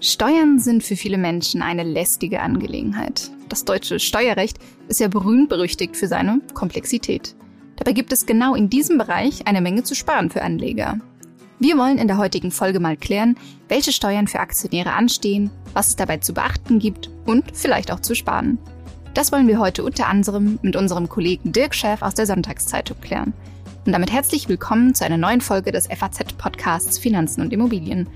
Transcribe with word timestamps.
Steuern 0.00 0.60
sind 0.60 0.84
für 0.84 0.94
viele 0.94 1.18
Menschen 1.18 1.60
eine 1.60 1.82
lästige 1.82 2.40
Angelegenheit. 2.40 3.32
Das 3.48 3.64
deutsche 3.64 3.98
Steuerrecht 3.98 4.58
ist 4.86 5.00
ja 5.00 5.08
berühmt 5.08 5.48
berüchtigt 5.48 5.96
für 5.96 6.06
seine 6.06 6.40
Komplexität. 6.54 7.34
Dabei 7.74 7.92
gibt 7.92 8.12
es 8.12 8.24
genau 8.24 8.54
in 8.54 8.70
diesem 8.70 8.96
Bereich 8.96 9.48
eine 9.48 9.60
Menge 9.60 9.82
zu 9.82 9.96
sparen 9.96 10.30
für 10.30 10.42
Anleger. 10.42 10.98
Wir 11.58 11.76
wollen 11.76 11.98
in 11.98 12.06
der 12.06 12.18
heutigen 12.18 12.52
Folge 12.52 12.78
mal 12.78 12.96
klären, 12.96 13.36
welche 13.66 13.90
Steuern 13.90 14.28
für 14.28 14.38
Aktionäre 14.38 14.92
anstehen, 14.92 15.50
was 15.72 15.88
es 15.88 15.96
dabei 15.96 16.18
zu 16.18 16.32
beachten 16.32 16.78
gibt 16.78 17.10
und 17.26 17.44
vielleicht 17.52 17.90
auch 17.90 18.00
zu 18.00 18.14
sparen. 18.14 18.58
Das 19.14 19.32
wollen 19.32 19.48
wir 19.48 19.58
heute 19.58 19.82
unter 19.82 20.06
anderem 20.06 20.60
mit 20.62 20.76
unserem 20.76 21.08
Kollegen 21.08 21.50
Dirk 21.50 21.74
Schäf 21.74 22.02
aus 22.02 22.14
der 22.14 22.26
Sonntagszeitung 22.26 23.00
klären. 23.00 23.32
Und 23.88 23.92
damit 23.92 24.12
herzlich 24.12 24.50
willkommen 24.50 24.94
zu 24.94 25.04
einer 25.06 25.16
neuen 25.16 25.40
Folge 25.40 25.72
des 25.72 25.86
FAZ-Podcasts 25.86 26.98
Finanzen 26.98 27.40
und 27.40 27.54
Immobilien. 27.54 28.06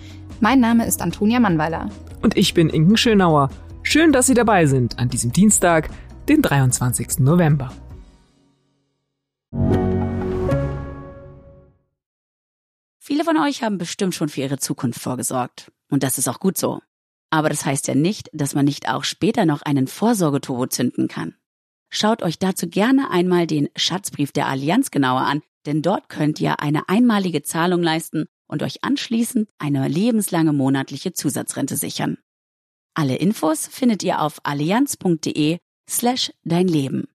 Mein 0.42 0.58
Name 0.58 0.86
ist 0.86 1.02
Antonia 1.02 1.38
Mannweiler. 1.38 1.88
Und 2.20 2.36
ich 2.36 2.52
bin 2.52 2.68
Inken 2.68 2.96
Schönauer. 2.96 3.48
Schön, 3.84 4.10
dass 4.10 4.26
Sie 4.26 4.34
dabei 4.34 4.66
sind 4.66 4.98
an 4.98 5.08
diesem 5.08 5.30
Dienstag, 5.30 5.88
den 6.28 6.42
23. 6.42 7.20
November. 7.20 7.72
Viele 12.98 13.22
von 13.22 13.36
euch 13.36 13.62
haben 13.62 13.78
bestimmt 13.78 14.16
schon 14.16 14.28
für 14.28 14.40
ihre 14.40 14.58
Zukunft 14.58 15.00
vorgesorgt. 15.00 15.70
Und 15.88 16.02
das 16.02 16.18
ist 16.18 16.26
auch 16.26 16.40
gut 16.40 16.58
so. 16.58 16.80
Aber 17.30 17.48
das 17.48 17.64
heißt 17.64 17.86
ja 17.86 17.94
nicht, 17.94 18.28
dass 18.32 18.56
man 18.56 18.64
nicht 18.64 18.88
auch 18.88 19.04
später 19.04 19.46
noch 19.46 19.62
einen 19.62 19.86
Vorsorgeturbo 19.86 20.66
zünden 20.66 21.06
kann. 21.06 21.36
Schaut 21.88 22.20
euch 22.24 22.40
dazu 22.40 22.68
gerne 22.68 23.12
einmal 23.12 23.46
den 23.46 23.68
Schatzbrief 23.76 24.32
der 24.32 24.48
Allianz 24.48 24.90
genauer 24.90 25.20
an, 25.20 25.42
denn 25.66 25.82
dort 25.82 26.08
könnt 26.08 26.40
ihr 26.40 26.58
eine 26.58 26.88
einmalige 26.88 27.44
Zahlung 27.44 27.80
leisten 27.80 28.26
und 28.52 28.62
euch 28.62 28.84
anschließend 28.84 29.48
eine 29.58 29.88
lebenslange 29.88 30.52
monatliche 30.52 31.14
Zusatzrente 31.14 31.76
sichern. 31.76 32.18
Alle 32.94 33.16
Infos 33.16 33.66
findet 33.66 34.02
ihr 34.02 34.20
auf 34.20 34.38
allianz.de 34.44 35.58
slash 35.88 36.32
dein 36.44 36.68
Leben. 36.68 37.08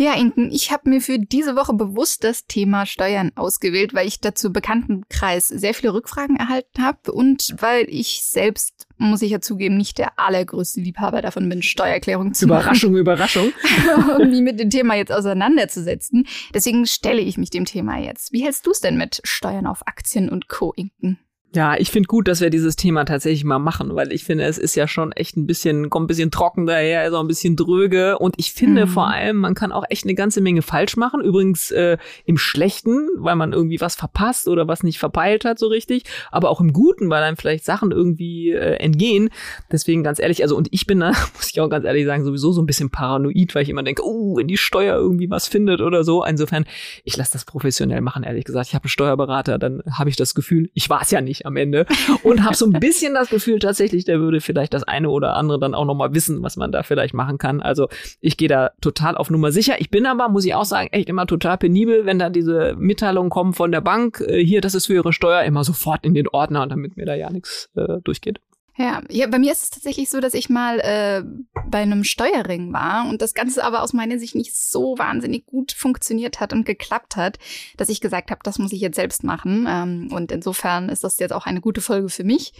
Ja, 0.00 0.14
Inken, 0.14 0.50
ich 0.50 0.72
habe 0.72 0.88
mir 0.88 1.02
für 1.02 1.18
diese 1.18 1.56
Woche 1.56 1.74
bewusst 1.74 2.24
das 2.24 2.46
Thema 2.46 2.86
Steuern 2.86 3.32
ausgewählt, 3.34 3.92
weil 3.92 4.08
ich 4.08 4.18
dazu 4.18 4.50
bekannten 4.50 5.02
Kreis 5.10 5.46
sehr 5.46 5.74
viele 5.74 5.92
Rückfragen 5.92 6.36
erhalten 6.36 6.82
habe 6.82 7.12
und 7.12 7.54
weil 7.58 7.84
ich 7.86 8.22
selbst, 8.24 8.86
muss 8.96 9.20
ich 9.20 9.30
ja 9.30 9.42
zugeben, 9.42 9.76
nicht 9.76 9.98
der 9.98 10.18
allergrößte 10.18 10.80
Liebhaber 10.80 11.20
davon 11.20 11.46
bin, 11.50 11.60
Steuererklärung 11.60 12.32
zu 12.32 12.46
Überraschung, 12.46 12.92
machen. 12.92 13.00
Überraschung, 13.00 13.52
Überraschung. 13.52 14.16
um 14.22 14.30
mich 14.30 14.40
mit 14.40 14.58
dem 14.58 14.70
Thema 14.70 14.94
jetzt 14.94 15.12
auseinanderzusetzen. 15.12 16.26
Deswegen 16.54 16.86
stelle 16.86 17.20
ich 17.20 17.36
mich 17.36 17.50
dem 17.50 17.66
Thema 17.66 17.98
jetzt. 17.98 18.32
Wie 18.32 18.42
hältst 18.42 18.66
du 18.66 18.70
es 18.70 18.80
denn 18.80 18.96
mit 18.96 19.20
Steuern 19.24 19.66
auf 19.66 19.86
Aktien 19.86 20.30
und 20.30 20.48
Co., 20.48 20.72
Inken? 20.74 21.18
Ja, 21.52 21.74
ich 21.76 21.90
finde 21.90 22.06
gut, 22.06 22.28
dass 22.28 22.40
wir 22.40 22.48
dieses 22.48 22.76
Thema 22.76 23.04
tatsächlich 23.04 23.42
mal 23.42 23.58
machen, 23.58 23.96
weil 23.96 24.12
ich 24.12 24.22
finde, 24.22 24.44
es 24.44 24.56
ist 24.56 24.76
ja 24.76 24.86
schon 24.86 25.10
echt 25.10 25.36
ein 25.36 25.48
bisschen, 25.48 25.90
kommt 25.90 26.04
ein 26.04 26.06
bisschen 26.06 26.30
trocken 26.30 26.64
daher, 26.64 27.04
ist 27.04 27.12
auch 27.12 27.22
ein 27.22 27.26
bisschen 27.26 27.56
dröge 27.56 28.18
und 28.18 28.36
ich 28.38 28.52
finde 28.52 28.86
mhm. 28.86 28.90
vor 28.90 29.08
allem, 29.08 29.38
man 29.38 29.54
kann 29.54 29.72
auch 29.72 29.82
echt 29.88 30.04
eine 30.04 30.14
ganze 30.14 30.42
Menge 30.42 30.62
falsch 30.62 30.96
machen. 30.96 31.20
Übrigens 31.22 31.72
äh, 31.72 31.98
im 32.24 32.38
Schlechten, 32.38 33.08
weil 33.16 33.34
man 33.34 33.52
irgendwie 33.52 33.80
was 33.80 33.96
verpasst 33.96 34.46
oder 34.46 34.68
was 34.68 34.84
nicht 34.84 35.00
verpeilt 35.00 35.44
hat 35.44 35.58
so 35.58 35.66
richtig, 35.66 36.04
aber 36.30 36.50
auch 36.50 36.60
im 36.60 36.72
Guten, 36.72 37.10
weil 37.10 37.20
dann 37.20 37.34
vielleicht 37.34 37.64
Sachen 37.64 37.90
irgendwie 37.90 38.52
äh, 38.52 38.76
entgehen. 38.76 39.28
Deswegen 39.72 40.04
ganz 40.04 40.20
ehrlich, 40.20 40.44
also 40.44 40.56
und 40.56 40.68
ich 40.70 40.86
bin 40.86 41.00
da, 41.00 41.08
muss 41.34 41.50
ich 41.50 41.60
auch 41.60 41.68
ganz 41.68 41.84
ehrlich 41.84 42.06
sagen, 42.06 42.24
sowieso 42.24 42.52
so 42.52 42.62
ein 42.62 42.66
bisschen 42.66 42.90
paranoid, 42.90 43.56
weil 43.56 43.64
ich 43.64 43.70
immer 43.70 43.82
denke, 43.82 44.02
oh, 44.06 44.36
wenn 44.36 44.46
die 44.46 44.56
Steuer 44.56 44.96
irgendwie 44.96 45.30
was 45.30 45.48
findet 45.48 45.80
oder 45.80 46.04
so. 46.04 46.24
Insofern, 46.24 46.64
ich 47.02 47.16
lasse 47.16 47.32
das 47.32 47.44
professionell 47.44 48.02
machen, 48.02 48.22
ehrlich 48.22 48.44
gesagt. 48.44 48.68
Ich 48.68 48.74
habe 48.76 48.84
einen 48.84 48.90
Steuerberater, 48.90 49.58
dann 49.58 49.82
habe 49.90 50.10
ich 50.10 50.14
das 50.14 50.36
Gefühl, 50.36 50.70
ich 50.74 50.88
war 50.88 51.02
es 51.02 51.10
ja 51.10 51.20
nicht 51.20 51.39
am 51.46 51.56
Ende 51.56 51.86
und 52.22 52.44
habe 52.44 52.54
so 52.54 52.66
ein 52.66 52.80
bisschen 52.80 53.14
das 53.14 53.30
Gefühl 53.30 53.58
tatsächlich, 53.58 54.04
der 54.04 54.20
würde 54.20 54.40
vielleicht 54.40 54.74
das 54.74 54.84
eine 54.84 55.10
oder 55.10 55.36
andere 55.36 55.58
dann 55.58 55.74
auch 55.74 55.84
noch 55.84 55.94
mal 55.94 56.14
wissen, 56.14 56.42
was 56.42 56.56
man 56.56 56.72
da 56.72 56.82
vielleicht 56.82 57.14
machen 57.14 57.38
kann. 57.38 57.60
Also 57.60 57.88
ich 58.20 58.36
gehe 58.36 58.48
da 58.48 58.70
total 58.80 59.16
auf 59.16 59.30
Nummer 59.30 59.52
sicher. 59.52 59.80
Ich 59.80 59.90
bin 59.90 60.06
aber, 60.06 60.28
muss 60.28 60.44
ich 60.44 60.54
auch 60.54 60.64
sagen, 60.64 60.88
echt 60.92 61.08
immer 61.08 61.26
total 61.26 61.58
penibel, 61.58 62.06
wenn 62.06 62.18
da 62.18 62.30
diese 62.30 62.74
Mitteilungen 62.78 63.30
kommen 63.30 63.52
von 63.52 63.72
der 63.72 63.80
Bank, 63.80 64.22
äh, 64.26 64.44
hier, 64.44 64.60
das 64.60 64.74
ist 64.74 64.86
für 64.86 64.94
ihre 64.94 65.12
Steuer, 65.12 65.42
immer 65.42 65.64
sofort 65.64 66.04
in 66.04 66.14
den 66.14 66.28
Ordner, 66.28 66.66
damit 66.66 66.96
mir 66.96 67.06
da 67.06 67.14
ja 67.14 67.30
nichts 67.30 67.70
äh, 67.74 68.00
durchgeht. 68.02 68.40
Ja, 68.76 69.02
ja, 69.10 69.26
bei 69.26 69.38
mir 69.38 69.52
ist 69.52 69.64
es 69.64 69.70
tatsächlich 69.70 70.08
so, 70.10 70.20
dass 70.20 70.32
ich 70.32 70.48
mal 70.48 70.78
äh, 70.80 71.22
bei 71.66 71.78
einem 71.78 72.04
Steuerring 72.04 72.72
war 72.72 73.08
und 73.08 73.20
das 73.20 73.34
Ganze 73.34 73.64
aber 73.64 73.82
aus 73.82 73.92
meiner 73.92 74.18
Sicht 74.18 74.34
nicht 74.34 74.56
so 74.56 74.96
wahnsinnig 74.96 75.46
gut 75.46 75.72
funktioniert 75.72 76.40
hat 76.40 76.52
und 76.52 76.64
geklappt 76.64 77.16
hat, 77.16 77.38
dass 77.76 77.88
ich 77.88 78.00
gesagt 78.00 78.30
habe, 78.30 78.40
das 78.44 78.58
muss 78.58 78.72
ich 78.72 78.80
jetzt 78.80 78.96
selbst 78.96 79.24
machen. 79.24 79.66
Ähm, 79.68 80.08
und 80.12 80.32
insofern 80.32 80.88
ist 80.88 81.04
das 81.04 81.18
jetzt 81.18 81.32
auch 81.32 81.46
eine 81.46 81.60
gute 81.60 81.80
Folge 81.80 82.08
für 82.08 82.24
mich. 82.24 82.52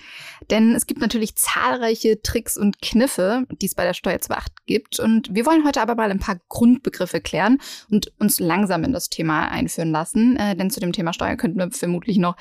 Denn 0.50 0.74
es 0.74 0.86
gibt 0.86 1.00
natürlich 1.00 1.36
zahlreiche 1.36 2.20
Tricks 2.22 2.56
und 2.56 2.82
Kniffe, 2.82 3.46
die 3.50 3.66
es 3.66 3.74
bei 3.74 3.84
der 3.84 3.94
Steuer 3.94 4.20
zu 4.20 4.28
beachten 4.28 4.56
gibt. 4.66 4.98
Und 4.98 5.34
wir 5.34 5.46
wollen 5.46 5.64
heute 5.64 5.80
aber 5.80 5.94
mal 5.94 6.10
ein 6.10 6.18
paar 6.18 6.40
Grundbegriffe 6.48 7.20
klären 7.20 7.58
und 7.90 8.12
uns 8.18 8.40
langsam 8.40 8.84
in 8.84 8.92
das 8.92 9.10
Thema 9.10 9.48
einführen 9.48 9.92
lassen. 9.92 10.36
Äh, 10.36 10.56
denn 10.56 10.70
zu 10.70 10.80
dem 10.80 10.92
Thema 10.92 11.12
Steuer 11.12 11.36
könnten 11.36 11.58
wir 11.58 11.70
vermutlich 11.70 12.18
noch 12.18 12.36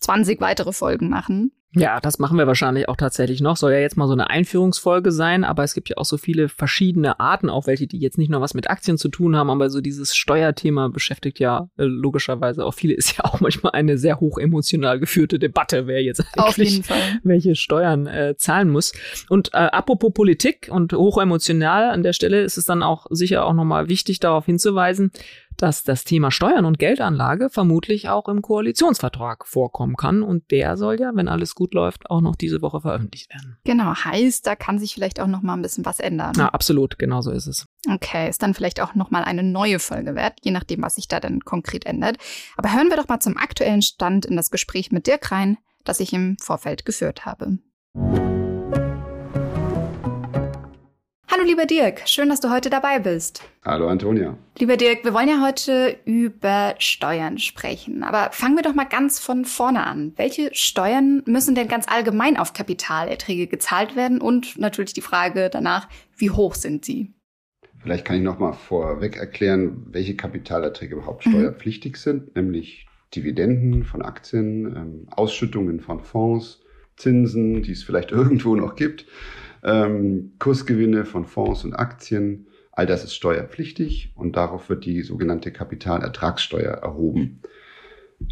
20 0.00 0.40
weitere 0.40 0.72
Folgen 0.72 1.08
machen. 1.08 1.52
Ja, 1.74 2.00
das 2.00 2.18
machen 2.18 2.36
wir 2.36 2.46
wahrscheinlich 2.46 2.88
auch 2.88 2.96
tatsächlich 2.96 3.40
noch. 3.40 3.56
Soll 3.56 3.72
ja 3.72 3.78
jetzt 3.78 3.96
mal 3.96 4.06
so 4.06 4.12
eine 4.12 4.28
Einführungsfolge 4.28 5.10
sein, 5.10 5.42
aber 5.42 5.64
es 5.64 5.72
gibt 5.72 5.88
ja 5.88 5.96
auch 5.96 6.04
so 6.04 6.18
viele 6.18 6.50
verschiedene 6.50 7.18
Arten, 7.18 7.48
auch 7.48 7.66
welche, 7.66 7.86
die 7.86 7.98
jetzt 7.98 8.18
nicht 8.18 8.30
nur 8.30 8.42
was 8.42 8.52
mit 8.52 8.68
Aktien 8.68 8.98
zu 8.98 9.08
tun 9.08 9.36
haben, 9.36 9.48
aber 9.48 9.70
so 9.70 9.80
dieses 9.80 10.14
Steuerthema 10.14 10.88
beschäftigt 10.88 11.38
ja 11.38 11.68
äh, 11.78 11.84
logischerweise 11.84 12.64
auch 12.64 12.74
viele. 12.74 12.94
Ist 13.02 13.16
ja 13.16 13.24
auch 13.24 13.40
manchmal 13.40 13.72
eine 13.72 13.96
sehr 13.96 14.20
hoch 14.20 14.38
emotional 14.38 15.00
geführte 15.00 15.38
Debatte, 15.38 15.86
wer 15.86 16.02
jetzt 16.02 16.22
eigentlich 16.36 16.82
welche 17.24 17.54
Steuern 17.54 18.06
äh, 18.06 18.34
zahlen 18.36 18.68
muss. 18.68 18.92
Und 19.28 19.54
äh, 19.54 19.56
apropos 19.56 20.12
Politik 20.12 20.68
und 20.70 20.92
hoch 20.92 21.20
emotional 21.20 21.90
an 21.90 22.02
der 22.02 22.12
Stelle 22.12 22.42
ist 22.42 22.58
es 22.58 22.66
dann 22.66 22.82
auch 22.82 23.06
sicher 23.10 23.46
auch 23.46 23.54
nochmal 23.54 23.88
wichtig, 23.88 24.20
darauf 24.20 24.44
hinzuweisen, 24.44 25.10
dass 25.56 25.82
das 25.82 26.04
Thema 26.04 26.30
Steuern 26.30 26.64
und 26.64 26.78
Geldanlage 26.78 27.50
vermutlich 27.50 28.08
auch 28.08 28.28
im 28.28 28.42
Koalitionsvertrag 28.42 29.46
vorkommen 29.46 29.96
kann. 29.96 30.22
Und 30.22 30.50
der 30.50 30.76
soll 30.76 31.00
ja, 31.00 31.12
wenn 31.14 31.28
alles 31.28 31.54
gut 31.54 31.74
läuft, 31.74 32.10
auch 32.10 32.20
noch 32.20 32.36
diese 32.36 32.62
Woche 32.62 32.80
veröffentlicht 32.80 33.32
werden. 33.32 33.58
Genau, 33.64 33.94
heißt, 33.94 34.46
da 34.46 34.56
kann 34.56 34.78
sich 34.78 34.94
vielleicht 34.94 35.20
auch 35.20 35.26
noch 35.26 35.42
mal 35.42 35.54
ein 35.54 35.62
bisschen 35.62 35.84
was 35.84 36.00
ändern. 36.00 36.32
Ja, 36.36 36.48
absolut, 36.48 36.98
genau 36.98 37.20
so 37.20 37.30
ist 37.30 37.46
es. 37.46 37.66
Okay, 37.90 38.28
ist 38.28 38.42
dann 38.42 38.54
vielleicht 38.54 38.80
auch 38.80 38.94
noch 38.94 39.10
mal 39.10 39.24
eine 39.24 39.42
neue 39.42 39.78
Folge 39.78 40.14
wert, 40.14 40.38
je 40.42 40.52
nachdem, 40.52 40.82
was 40.82 40.94
sich 40.96 41.08
da 41.08 41.20
dann 41.20 41.40
konkret 41.40 41.86
ändert. 41.86 42.16
Aber 42.56 42.72
hören 42.72 42.88
wir 42.88 42.96
doch 42.96 43.08
mal 43.08 43.20
zum 43.20 43.36
aktuellen 43.36 43.82
Stand 43.82 44.24
in 44.26 44.36
das 44.36 44.50
Gespräch 44.50 44.92
mit 44.92 45.06
Dirk 45.06 45.32
rein, 45.32 45.58
das 45.84 46.00
ich 46.00 46.12
im 46.12 46.36
Vorfeld 46.38 46.84
geführt 46.84 47.26
habe. 47.26 47.58
Hallo 51.42 51.50
lieber 51.50 51.66
Dirk, 51.66 52.02
schön, 52.08 52.28
dass 52.28 52.38
du 52.38 52.50
heute 52.50 52.70
dabei 52.70 53.00
bist. 53.00 53.42
Hallo 53.64 53.88
Antonia. 53.88 54.38
Lieber 54.60 54.76
Dirk, 54.76 55.02
wir 55.02 55.12
wollen 55.12 55.28
ja 55.28 55.44
heute 55.44 55.96
über 56.04 56.76
Steuern 56.78 57.38
sprechen, 57.38 58.04
aber 58.04 58.30
fangen 58.30 58.54
wir 58.54 58.62
doch 58.62 58.76
mal 58.76 58.84
ganz 58.84 59.18
von 59.18 59.44
vorne 59.44 59.84
an. 59.84 60.12
Welche 60.14 60.50
Steuern 60.54 61.24
müssen 61.26 61.56
denn 61.56 61.66
ganz 61.66 61.88
allgemein 61.88 62.36
auf 62.36 62.52
Kapitalerträge 62.52 63.48
gezahlt 63.48 63.96
werden 63.96 64.20
und 64.20 64.56
natürlich 64.56 64.92
die 64.92 65.00
Frage 65.00 65.50
danach, 65.50 65.88
wie 66.16 66.30
hoch 66.30 66.54
sind 66.54 66.84
sie? 66.84 67.12
Vielleicht 67.80 68.04
kann 68.04 68.18
ich 68.18 68.22
noch 68.22 68.38
mal 68.38 68.52
vorweg 68.52 69.16
erklären, 69.16 69.86
welche 69.90 70.14
Kapitalerträge 70.14 70.94
überhaupt 70.94 71.26
mhm. 71.26 71.32
steuerpflichtig 71.32 71.96
sind, 71.96 72.36
nämlich 72.36 72.86
Dividenden 73.16 73.82
von 73.82 74.02
Aktien, 74.02 74.76
ähm, 74.76 75.08
Ausschüttungen 75.10 75.80
von 75.80 75.98
Fonds, 76.04 76.60
Zinsen, 76.96 77.64
die 77.64 77.72
es 77.72 77.82
vielleicht 77.82 78.12
irgendwo 78.12 78.54
noch 78.54 78.76
gibt 78.76 79.06
ähm, 79.62 80.32
Kursgewinne 80.38 81.04
von 81.04 81.24
Fonds 81.24 81.64
und 81.64 81.74
Aktien. 81.74 82.46
All 82.72 82.86
das 82.86 83.04
ist 83.04 83.14
steuerpflichtig 83.14 84.12
und 84.16 84.36
darauf 84.36 84.68
wird 84.68 84.84
die 84.84 85.02
sogenannte 85.02 85.52
Kapitalertragssteuer 85.52 86.72
erhoben. 86.72 87.42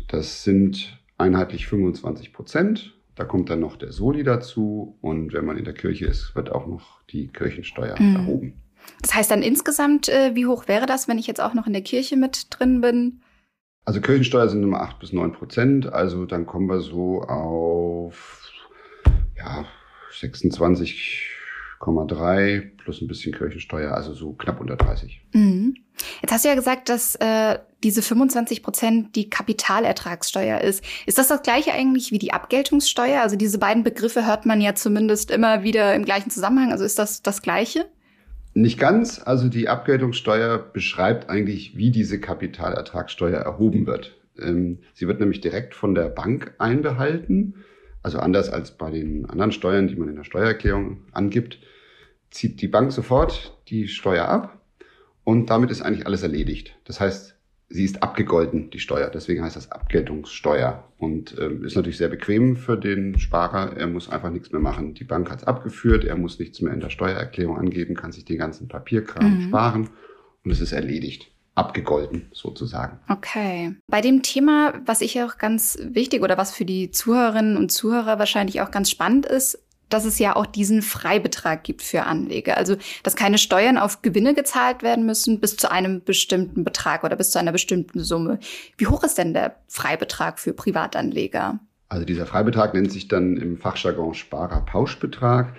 Das 0.08 0.44
sind 0.44 0.98
einheitlich 1.18 1.66
25 1.66 2.32
Prozent. 2.32 2.96
Da 3.14 3.24
kommt 3.24 3.50
dann 3.50 3.60
noch 3.60 3.76
der 3.76 3.92
Soli 3.92 4.22
dazu 4.22 4.96
und 5.02 5.34
wenn 5.34 5.44
man 5.44 5.58
in 5.58 5.64
der 5.64 5.74
Kirche 5.74 6.06
ist, 6.06 6.34
wird 6.34 6.50
auch 6.50 6.66
noch 6.66 7.02
die 7.10 7.28
Kirchensteuer 7.28 8.00
mhm. 8.00 8.16
erhoben. 8.16 8.62
Das 9.02 9.14
heißt 9.14 9.30
dann 9.30 9.42
insgesamt, 9.42 10.08
äh, 10.08 10.34
wie 10.34 10.46
hoch 10.46 10.68
wäre 10.68 10.86
das, 10.86 11.06
wenn 11.06 11.18
ich 11.18 11.26
jetzt 11.26 11.40
auch 11.40 11.52
noch 11.52 11.66
in 11.66 11.74
der 11.74 11.82
Kirche 11.82 12.16
mit 12.16 12.46
drin 12.48 12.80
bin? 12.80 13.20
Also 13.84 14.00
Kirchensteuer 14.00 14.48
sind 14.48 14.62
immer 14.62 14.80
8 14.80 14.98
bis 15.00 15.12
9 15.12 15.32
Prozent, 15.32 15.92
also 15.92 16.24
dann 16.24 16.46
kommen 16.46 16.68
wir 16.68 16.80
so 16.80 17.22
auf 17.22 18.50
ja, 19.36 19.66
26,3 20.12 22.76
plus 22.76 23.00
ein 23.00 23.08
bisschen 23.08 23.34
Kirchensteuer, 23.34 23.92
also 23.92 24.12
so 24.14 24.32
knapp 24.32 24.60
unter 24.60 24.76
30. 24.76 25.22
Mhm. 25.32 25.76
Jetzt 26.22 26.32
hast 26.32 26.44
du 26.44 26.48
ja 26.48 26.54
gesagt, 26.54 26.88
dass 26.88 27.16
äh, 27.16 27.58
diese 27.82 28.02
25 28.02 28.62
Prozent 28.62 29.16
die 29.16 29.30
Kapitalertragssteuer 29.30 30.60
ist. 30.60 30.84
Ist 31.06 31.18
das 31.18 31.28
das 31.28 31.42
gleiche 31.42 31.72
eigentlich 31.72 32.12
wie 32.12 32.18
die 32.18 32.32
Abgeltungssteuer? 32.32 33.22
Also 33.22 33.36
diese 33.36 33.58
beiden 33.58 33.84
Begriffe 33.84 34.26
hört 34.26 34.46
man 34.46 34.60
ja 34.60 34.74
zumindest 34.74 35.30
immer 35.30 35.62
wieder 35.62 35.94
im 35.94 36.04
gleichen 36.04 36.30
Zusammenhang. 36.30 36.72
Also 36.72 36.84
ist 36.84 36.98
das 36.98 37.22
das 37.22 37.42
gleiche? 37.42 37.86
Nicht 38.54 38.78
ganz. 38.78 39.20
Also 39.24 39.48
die 39.48 39.68
Abgeltungssteuer 39.68 40.58
beschreibt 40.58 41.30
eigentlich, 41.30 41.76
wie 41.76 41.90
diese 41.90 42.20
Kapitalertragssteuer 42.20 43.38
erhoben 43.38 43.86
wird. 43.86 44.16
Ähm, 44.38 44.78
sie 44.94 45.06
wird 45.06 45.20
nämlich 45.20 45.40
direkt 45.40 45.74
von 45.74 45.94
der 45.94 46.08
Bank 46.08 46.54
einbehalten. 46.58 47.64
Also 48.02 48.18
anders 48.18 48.48
als 48.48 48.72
bei 48.72 48.90
den 48.90 49.28
anderen 49.28 49.52
Steuern, 49.52 49.88
die 49.88 49.96
man 49.96 50.08
in 50.08 50.16
der 50.16 50.24
Steuererklärung 50.24 51.04
angibt, 51.12 51.58
zieht 52.30 52.60
die 52.62 52.68
Bank 52.68 52.92
sofort 52.92 53.58
die 53.68 53.88
Steuer 53.88 54.26
ab 54.26 54.60
und 55.24 55.50
damit 55.50 55.70
ist 55.70 55.82
eigentlich 55.82 56.06
alles 56.06 56.22
erledigt. 56.22 56.76
Das 56.84 57.00
heißt, 57.00 57.36
sie 57.68 57.84
ist 57.84 58.02
abgegolten, 58.02 58.70
die 58.70 58.80
Steuer. 58.80 59.10
Deswegen 59.10 59.44
heißt 59.44 59.56
das 59.56 59.70
Abgeltungssteuer 59.70 60.88
und 60.98 61.36
ähm, 61.38 61.64
ist 61.64 61.76
natürlich 61.76 61.98
sehr 61.98 62.08
bequem 62.08 62.56
für 62.56 62.76
den 62.76 63.18
Sparer. 63.18 63.76
Er 63.76 63.86
muss 63.86 64.08
einfach 64.08 64.30
nichts 64.30 64.50
mehr 64.50 64.60
machen. 64.60 64.94
Die 64.94 65.04
Bank 65.04 65.30
hat 65.30 65.40
es 65.40 65.46
abgeführt, 65.46 66.04
er 66.04 66.16
muss 66.16 66.38
nichts 66.38 66.60
mehr 66.60 66.72
in 66.72 66.80
der 66.80 66.90
Steuererklärung 66.90 67.58
angeben, 67.58 67.94
kann 67.94 68.12
sich 68.12 68.24
den 68.24 68.38
ganzen 68.38 68.68
Papierkram 68.68 69.36
mhm. 69.36 69.48
sparen 69.48 69.90
und 70.44 70.50
es 70.50 70.60
ist 70.60 70.72
erledigt 70.72 71.30
abgegolten 71.60 72.28
sozusagen. 72.32 72.98
Okay. 73.08 73.76
Bei 73.86 74.00
dem 74.00 74.22
Thema, 74.22 74.74
was 74.84 75.00
ich 75.00 75.22
auch 75.22 75.38
ganz 75.38 75.78
wichtig 75.80 76.22
oder 76.22 76.36
was 76.36 76.52
für 76.52 76.64
die 76.64 76.90
Zuhörerinnen 76.90 77.56
und 77.56 77.70
Zuhörer 77.70 78.18
wahrscheinlich 78.18 78.60
auch 78.60 78.70
ganz 78.70 78.90
spannend 78.90 79.26
ist, 79.26 79.62
dass 79.90 80.04
es 80.04 80.18
ja 80.18 80.36
auch 80.36 80.46
diesen 80.46 80.82
Freibetrag 80.82 81.64
gibt 81.64 81.82
für 81.82 82.04
Anleger. 82.04 82.56
Also, 82.56 82.76
dass 83.02 83.16
keine 83.16 83.38
Steuern 83.38 83.76
auf 83.76 84.02
Gewinne 84.02 84.34
gezahlt 84.34 84.82
werden 84.82 85.04
müssen 85.04 85.40
bis 85.40 85.56
zu 85.56 85.70
einem 85.70 86.02
bestimmten 86.02 86.64
Betrag 86.64 87.04
oder 87.04 87.16
bis 87.16 87.30
zu 87.30 87.38
einer 87.38 87.52
bestimmten 87.52 88.00
Summe. 88.00 88.38
Wie 88.78 88.86
hoch 88.86 89.02
ist 89.02 89.18
denn 89.18 89.34
der 89.34 89.56
Freibetrag 89.68 90.38
für 90.38 90.52
Privatanleger? 90.52 91.58
Also 91.88 92.04
dieser 92.04 92.24
Freibetrag 92.24 92.72
nennt 92.72 92.92
sich 92.92 93.08
dann 93.08 93.36
im 93.36 93.58
Fachjargon 93.58 94.14
Sparerpauschbetrag. 94.14 95.54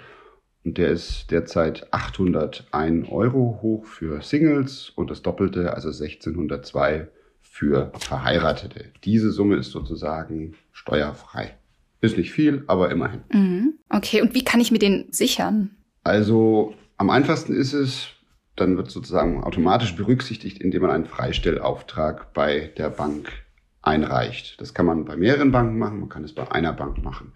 Und 0.64 0.78
der 0.78 0.90
ist 0.90 1.32
derzeit 1.32 1.92
801 1.92 3.10
Euro 3.10 3.60
hoch 3.62 3.86
für 3.86 4.22
Singles 4.22 4.92
und 4.96 5.10
das 5.10 5.22
Doppelte, 5.22 5.74
also 5.74 5.90
1602 5.90 7.08
für 7.42 7.92
Verheiratete. 7.98 8.92
Diese 9.04 9.32
Summe 9.32 9.56
ist 9.58 9.72
sozusagen 9.72 10.54
steuerfrei. 10.72 11.58
Ist 12.00 12.18
nicht 12.18 12.32
viel, 12.32 12.64
aber 12.68 12.90
immerhin. 12.92 13.22
Mhm. 13.32 13.74
Okay, 13.90 14.22
und 14.22 14.34
wie 14.34 14.44
kann 14.44 14.60
ich 14.60 14.72
mir 14.72 14.80
den 14.80 15.08
sichern? 15.12 15.72
Also 16.04 16.74
am 16.98 17.10
einfachsten 17.10 17.54
ist 17.54 17.74
es, 17.74 18.10
dann 18.56 18.78
wird 18.78 18.90
sozusagen 18.90 19.44
automatisch 19.44 19.96
berücksichtigt, 19.96 20.60
indem 20.62 20.84
man 20.84 20.92
einen 20.92 21.06
Freistellauftrag 21.06 22.34
bei 22.34 22.72
der 22.78 22.90
Bank 22.90 23.32
einreicht. 23.82 24.60
Das 24.62 24.74
kann 24.74 24.86
man 24.86 25.06
bei 25.06 25.16
mehreren 25.16 25.52
Banken 25.52 25.78
machen, 25.78 26.00
man 26.00 26.10
kann 26.10 26.24
es 26.24 26.34
bei 26.34 26.50
einer 26.52 26.74
Bank 26.74 27.04
machen. 27.04 27.34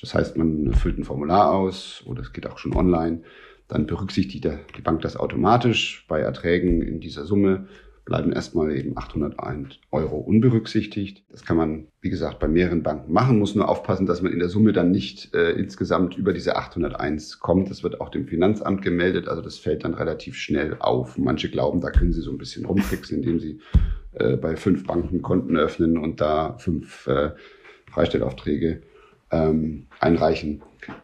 Das 0.00 0.14
heißt, 0.14 0.36
man 0.36 0.72
füllt 0.74 0.98
ein 0.98 1.04
Formular 1.04 1.52
aus 1.52 2.02
oder 2.06 2.22
es 2.22 2.32
geht 2.32 2.46
auch 2.46 2.58
schon 2.58 2.74
online. 2.74 3.22
Dann 3.66 3.86
berücksichtigt 3.86 4.44
die 4.44 4.80
Bank 4.82 5.02
das 5.02 5.16
automatisch. 5.16 6.06
Bei 6.08 6.20
Erträgen 6.20 6.82
in 6.82 7.00
dieser 7.00 7.26
Summe 7.26 7.66
bleiben 8.08 8.32
erstmal 8.32 8.74
eben 8.74 8.96
801 8.96 9.80
Euro 9.90 10.16
unberücksichtigt. 10.16 11.24
Das 11.30 11.44
kann 11.44 11.58
man, 11.58 11.88
wie 12.00 12.08
gesagt, 12.08 12.38
bei 12.38 12.48
mehreren 12.48 12.82
Banken 12.82 13.12
machen, 13.12 13.38
muss 13.38 13.54
nur 13.54 13.68
aufpassen, 13.68 14.06
dass 14.06 14.22
man 14.22 14.32
in 14.32 14.38
der 14.38 14.48
Summe 14.48 14.72
dann 14.72 14.90
nicht 14.90 15.34
äh, 15.34 15.50
insgesamt 15.50 16.16
über 16.16 16.32
diese 16.32 16.56
801 16.56 17.38
kommt. 17.38 17.70
Das 17.70 17.82
wird 17.82 18.00
auch 18.00 18.08
dem 18.08 18.26
Finanzamt 18.26 18.80
gemeldet, 18.80 19.28
also 19.28 19.42
das 19.42 19.58
fällt 19.58 19.84
dann 19.84 19.92
relativ 19.92 20.36
schnell 20.36 20.76
auf. 20.78 21.18
Manche 21.18 21.50
glauben, 21.50 21.82
da 21.82 21.90
können 21.90 22.14
sie 22.14 22.22
so 22.22 22.30
ein 22.30 22.38
bisschen 22.38 22.64
rumtricksen, 22.64 23.18
indem 23.18 23.40
sie 23.40 23.60
äh, 24.14 24.36
bei 24.36 24.56
fünf 24.56 24.86
Banken 24.86 25.20
Konten 25.20 25.58
öffnen 25.58 25.98
und 25.98 26.22
da 26.22 26.56
fünf 26.56 27.06
äh, 27.08 27.32
Freistellaufträge 27.90 28.80
ähm, 29.30 29.86
einreichen. 30.00 30.62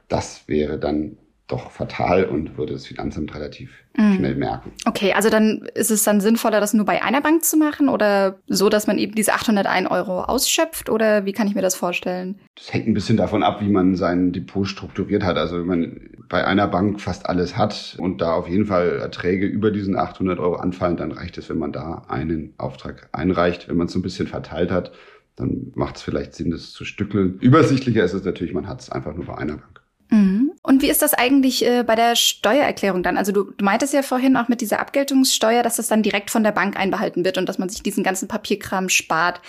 Das 0.08 0.48
wäre 0.48 0.78
dann 0.78 1.18
doch 1.46 1.70
fatal 1.70 2.24
und 2.24 2.56
würde 2.56 2.72
das 2.72 2.86
Finanzamt 2.86 3.34
relativ 3.34 3.84
mhm. 3.96 4.16
schnell 4.16 4.34
merken. 4.34 4.72
Okay, 4.86 5.12
also 5.12 5.28
dann 5.28 5.68
ist 5.74 5.90
es 5.90 6.02
dann 6.02 6.22
sinnvoller, 6.22 6.58
das 6.58 6.72
nur 6.72 6.86
bei 6.86 7.02
einer 7.02 7.20
Bank 7.20 7.44
zu 7.44 7.58
machen 7.58 7.90
oder 7.90 8.38
so, 8.46 8.70
dass 8.70 8.86
man 8.86 8.96
eben 8.96 9.14
diese 9.14 9.34
801 9.34 9.90
Euro 9.90 10.22
ausschöpft 10.22 10.88
oder 10.88 11.26
wie 11.26 11.32
kann 11.32 11.46
ich 11.46 11.54
mir 11.54 11.60
das 11.60 11.74
vorstellen? 11.74 12.40
Das 12.56 12.72
hängt 12.72 12.86
ein 12.86 12.94
bisschen 12.94 13.18
davon 13.18 13.42
ab, 13.42 13.60
wie 13.60 13.68
man 13.68 13.94
sein 13.94 14.32
Depot 14.32 14.66
strukturiert 14.66 15.22
hat. 15.22 15.36
Also 15.36 15.58
wenn 15.58 15.66
man 15.66 16.00
bei 16.30 16.46
einer 16.46 16.66
Bank 16.66 17.02
fast 17.02 17.28
alles 17.28 17.58
hat 17.58 17.96
und 17.98 18.22
da 18.22 18.32
auf 18.32 18.48
jeden 18.48 18.64
Fall 18.64 18.98
Erträge 18.98 19.46
über 19.46 19.70
diesen 19.70 19.96
800 19.96 20.38
Euro 20.38 20.56
anfallen, 20.56 20.96
dann 20.96 21.12
reicht 21.12 21.36
es, 21.36 21.50
wenn 21.50 21.58
man 21.58 21.72
da 21.72 22.04
einen 22.08 22.54
Auftrag 22.56 23.10
einreicht. 23.12 23.68
Wenn 23.68 23.76
man 23.76 23.88
es 23.88 23.92
so 23.92 23.98
ein 23.98 24.02
bisschen 24.02 24.28
verteilt 24.28 24.70
hat, 24.70 24.92
dann 25.36 25.72
macht 25.74 25.96
es 25.96 26.02
vielleicht 26.02 26.34
Sinn, 26.34 26.50
das 26.50 26.72
zu 26.72 26.84
stückeln. 26.84 27.38
Übersichtlicher 27.40 28.04
ist 28.04 28.14
es 28.14 28.24
natürlich, 28.24 28.54
man 28.54 28.68
hat 28.68 28.80
es 28.80 28.90
einfach 28.90 29.14
nur 29.14 29.26
bei 29.26 29.36
einer 29.36 29.56
Bank. 29.56 29.80
Mhm. 30.10 30.52
Und 30.62 30.82
wie 30.82 30.90
ist 30.90 31.02
das 31.02 31.14
eigentlich 31.14 31.66
äh, 31.66 31.82
bei 31.82 31.94
der 31.94 32.14
Steuererklärung 32.14 33.02
dann? 33.02 33.16
Also 33.16 33.32
du, 33.32 33.44
du 33.44 33.64
meintest 33.64 33.92
ja 33.92 34.02
vorhin 34.02 34.36
auch 34.36 34.48
mit 34.48 34.60
dieser 34.60 34.80
Abgeltungssteuer, 34.80 35.62
dass 35.62 35.76
das 35.76 35.88
dann 35.88 36.02
direkt 36.02 36.30
von 36.30 36.44
der 36.44 36.52
Bank 36.52 36.78
einbehalten 36.78 37.24
wird 37.24 37.38
und 37.38 37.48
dass 37.48 37.58
man 37.58 37.68
sich 37.68 37.82
diesen 37.82 38.04
ganzen 38.04 38.28
Papierkram 38.28 38.88
spart. 38.88 39.40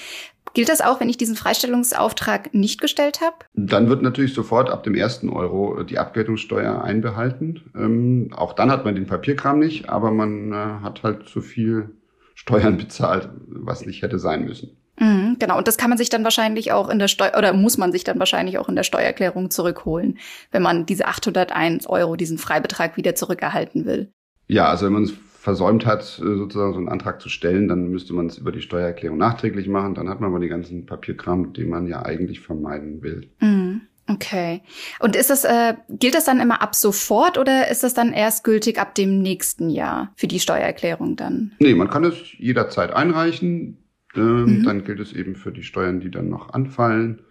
Gilt 0.54 0.70
das 0.70 0.82
auch, 0.82 1.02
wenn 1.02 1.10
ich 1.10 1.18
diesen 1.18 1.36
Freistellungsauftrag 1.36 2.54
nicht 2.54 2.80
gestellt 2.80 3.20
habe? 3.22 3.36
Dann 3.54 3.90
wird 3.90 4.02
natürlich 4.02 4.34
sofort 4.34 4.70
ab 4.70 4.84
dem 4.84 4.96
ersten 4.96 5.30
Euro 5.30 5.84
die 5.84 6.00
Abgeltungssteuer 6.00 6.82
einbehalten. 6.82 7.62
Ähm, 7.76 8.30
auch 8.34 8.54
dann 8.54 8.72
hat 8.72 8.86
man 8.86 8.96
den 8.96 9.06
Papierkram 9.06 9.60
nicht, 9.60 9.90
aber 9.90 10.12
man 10.12 10.54
äh, 10.54 10.56
hat 10.56 11.04
halt 11.04 11.28
zu 11.28 11.42
viel 11.42 11.92
Steuern 12.34 12.78
bezahlt, 12.78 13.30
was 13.48 13.86
nicht 13.86 14.02
hätte 14.02 14.18
sein 14.18 14.46
müssen. 14.46 14.78
Mhm, 15.00 15.38
genau, 15.40 15.58
und 15.58 15.68
das 15.68 15.78
kann 15.78 15.90
man 15.90 15.98
sich 15.98 16.10
dann 16.10 16.24
wahrscheinlich 16.24 16.72
auch 16.72 16.90
in 16.90 17.00
der 17.00 17.08
Steuer 17.08 17.34
oder 17.38 17.54
muss 17.54 17.78
man 17.78 17.92
sich 17.92 18.04
dann 18.04 18.20
wahrscheinlich 18.20 18.58
auch 18.58 18.70
in 18.70 18.76
der 18.76 18.84
Steuererklärung 18.84 19.50
zurückholen, 19.50 20.18
wenn 20.52 20.62
man 20.62 20.86
diese 20.86 21.08
801 21.08 21.88
Euro, 21.88 22.16
diesen 22.16 22.38
Freibetrag 22.38 22.96
wieder 22.98 23.16
zurückerhalten 23.16 23.86
will. 23.86 24.12
Ja, 24.48 24.70
also 24.70 24.86
wenn 24.86 24.94
man 24.94 25.04
es 25.04 25.14
versäumt 25.46 25.86
hat, 25.86 26.20
äh, 26.20 26.38
sozusagen 26.38 26.74
so 26.74 26.80
einen 26.80 26.90
Antrag 26.90 27.22
zu 27.22 27.30
stellen, 27.30 27.68
dann 27.68 27.90
müsste 27.90 28.14
man 28.14 28.28
es 28.28 28.38
über 28.38 28.52
die 28.52 28.62
Steuererklärung 28.62 29.18
nachträglich 29.18 29.68
machen. 29.68 29.94
Dann 29.94 30.10
hat 30.10 30.20
man 30.20 30.32
aber 30.32 30.40
den 30.40 30.50
ganzen 30.50 30.86
Papierkram, 30.86 31.54
den 31.54 31.70
man 31.70 31.88
ja 31.88 32.04
eigentlich 32.04 32.40
vermeiden 32.40 33.04
will. 33.04 33.30
Mhm. 33.40 33.82
Okay. 34.08 34.62
Und 35.00 35.16
ist 35.16 35.30
das, 35.32 35.44
äh, 35.46 35.76
gilt 35.90 36.14
das 36.14 36.26
dann 36.26 36.40
immer 36.40 36.62
ab 36.62 36.76
sofort 36.76 37.38
oder 37.38 37.70
ist 37.70 37.84
das 37.84 37.94
dann 37.96 38.14
erst 38.14 38.44
gültig 38.44 38.80
ab 38.80 38.94
dem 38.94 39.22
nächsten 39.22 39.70
Jahr 39.70 40.14
für 40.16 40.28
die 40.28 40.40
Steuererklärung 40.40 41.16
dann? 41.16 41.54
Nee, 41.60 41.74
man 41.74 41.90
kann 41.90 42.04
es 42.04 42.16
jederzeit 42.38 42.92
einreichen. 42.94 43.78
Ähm, 44.16 44.60
mhm. 44.60 44.64
Dann 44.64 44.84
gilt 44.84 45.00
es 45.00 45.14
eben 45.14 45.36
für 45.36 45.52
die 45.52 45.64
Steuern, 45.64 46.00
die 46.00 46.12
dann 46.12 46.30
noch 46.30 46.54
anfallen. 46.54 47.22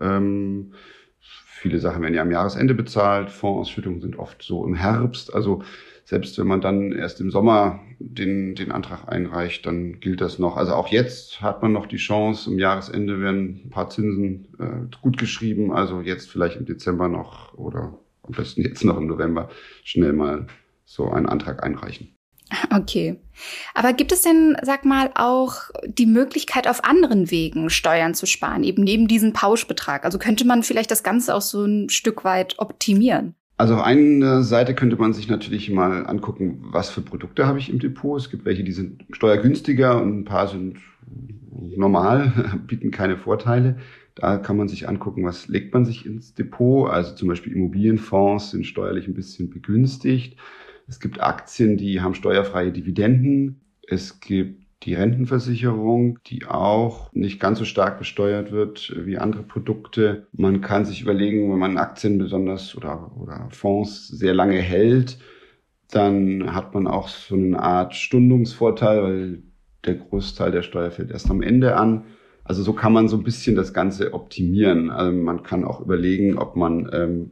Ähm, 0.00 0.72
viele 1.20 1.78
Sachen 1.78 2.02
werden 2.02 2.14
ja 2.14 2.22
am 2.22 2.30
Jahresende 2.30 2.74
bezahlt. 2.74 3.30
Fondsausschüttungen 3.30 4.00
sind 4.00 4.18
oft 4.18 4.42
so 4.42 4.66
im 4.66 4.74
Herbst. 4.74 5.34
Also 5.34 5.62
selbst 6.04 6.38
wenn 6.38 6.46
man 6.46 6.60
dann 6.60 6.92
erst 6.92 7.20
im 7.20 7.30
Sommer 7.30 7.80
den, 7.98 8.54
den 8.54 8.70
Antrag 8.70 9.08
einreicht, 9.08 9.64
dann 9.64 10.00
gilt 10.00 10.20
das 10.20 10.38
noch. 10.38 10.56
Also 10.56 10.74
auch 10.74 10.88
jetzt 10.88 11.40
hat 11.40 11.62
man 11.62 11.72
noch 11.72 11.86
die 11.86 11.96
Chance, 11.96 12.50
im 12.50 12.58
Jahresende 12.58 13.20
werden 13.20 13.62
ein 13.64 13.70
paar 13.70 13.88
Zinsen 13.88 14.48
äh, 14.58 14.96
gut 15.00 15.16
geschrieben. 15.16 15.72
Also 15.72 16.02
jetzt 16.02 16.30
vielleicht 16.30 16.58
im 16.58 16.66
Dezember 16.66 17.08
noch 17.08 17.54
oder 17.54 17.98
am 18.22 18.32
besten 18.32 18.62
jetzt 18.62 18.84
noch 18.84 18.98
im 18.98 19.06
November 19.06 19.48
schnell 19.82 20.12
mal 20.12 20.46
so 20.84 21.10
einen 21.10 21.26
Antrag 21.26 21.62
einreichen. 21.62 22.14
Okay. 22.70 23.16
Aber 23.74 23.92
gibt 23.92 24.12
es 24.12 24.22
denn, 24.22 24.56
sag 24.62 24.84
mal, 24.84 25.10
auch 25.14 25.70
die 25.86 26.06
Möglichkeit, 26.06 26.68
auf 26.68 26.84
anderen 26.84 27.30
Wegen 27.30 27.70
Steuern 27.70 28.14
zu 28.14 28.26
sparen, 28.26 28.62
eben 28.64 28.84
neben 28.84 29.08
diesem 29.08 29.32
Pauschbetrag? 29.32 30.04
Also 30.04 30.18
könnte 30.18 30.46
man 30.46 30.62
vielleicht 30.62 30.90
das 30.90 31.02
Ganze 31.02 31.34
auch 31.34 31.40
so 31.42 31.64
ein 31.64 31.88
Stück 31.88 32.24
weit 32.24 32.58
optimieren? 32.58 33.34
Also 33.56 33.74
auf 33.74 33.82
einer 33.82 34.42
Seite 34.42 34.74
könnte 34.74 34.96
man 34.96 35.12
sich 35.12 35.28
natürlich 35.28 35.70
mal 35.70 36.06
angucken, 36.06 36.64
was 36.72 36.90
für 36.90 37.00
Produkte 37.00 37.46
habe 37.46 37.58
ich 37.58 37.70
im 37.70 37.78
Depot. 37.78 38.20
Es 38.20 38.30
gibt 38.30 38.44
welche, 38.44 38.64
die 38.64 38.72
sind 38.72 39.04
steuergünstiger 39.10 40.00
und 40.02 40.20
ein 40.20 40.24
paar 40.24 40.48
sind 40.48 40.78
normal, 41.76 42.60
bieten 42.66 42.90
keine 42.90 43.16
Vorteile. 43.16 43.76
Da 44.16 44.38
kann 44.38 44.56
man 44.56 44.68
sich 44.68 44.88
angucken, 44.88 45.24
was 45.24 45.48
legt 45.48 45.72
man 45.72 45.84
sich 45.84 46.06
ins 46.06 46.34
Depot. 46.34 46.90
Also 46.90 47.14
zum 47.14 47.28
Beispiel 47.28 47.52
Immobilienfonds 47.52 48.50
sind 48.50 48.66
steuerlich 48.66 49.08
ein 49.08 49.14
bisschen 49.14 49.50
begünstigt. 49.50 50.36
Es 50.86 51.00
gibt 51.00 51.20
Aktien, 51.20 51.76
die 51.76 52.00
haben 52.00 52.14
steuerfreie 52.14 52.72
Dividenden. 52.72 53.60
Es 53.86 54.20
gibt 54.20 54.64
die 54.84 54.94
Rentenversicherung, 54.94 56.18
die 56.26 56.44
auch 56.44 57.10
nicht 57.12 57.40
ganz 57.40 57.58
so 57.58 57.64
stark 57.64 57.98
besteuert 57.98 58.52
wird 58.52 58.92
wie 59.06 59.16
andere 59.16 59.42
Produkte. 59.42 60.26
Man 60.32 60.60
kann 60.60 60.84
sich 60.84 61.00
überlegen, 61.00 61.50
wenn 61.50 61.58
man 61.58 61.78
Aktien 61.78 62.18
besonders 62.18 62.76
oder, 62.76 63.12
oder 63.16 63.48
Fonds 63.50 64.08
sehr 64.08 64.34
lange 64.34 64.58
hält, 64.58 65.18
dann 65.90 66.54
hat 66.54 66.74
man 66.74 66.86
auch 66.86 67.08
so 67.08 67.34
eine 67.34 67.58
Art 67.60 67.94
Stundungsvorteil, 67.94 69.02
weil 69.02 69.42
der 69.86 69.94
Großteil 69.94 70.50
der 70.50 70.62
Steuer 70.62 70.90
fällt 70.90 71.10
erst 71.10 71.30
am 71.30 71.42
Ende 71.42 71.76
an. 71.76 72.04
Also 72.42 72.62
so 72.62 72.74
kann 72.74 72.92
man 72.92 73.08
so 73.08 73.16
ein 73.16 73.22
bisschen 73.22 73.56
das 73.56 73.72
Ganze 73.72 74.12
optimieren. 74.12 74.90
Also 74.90 75.12
man 75.12 75.42
kann 75.42 75.64
auch 75.64 75.80
überlegen, 75.80 76.36
ob 76.36 76.56
man 76.56 76.90
ähm, 76.92 77.30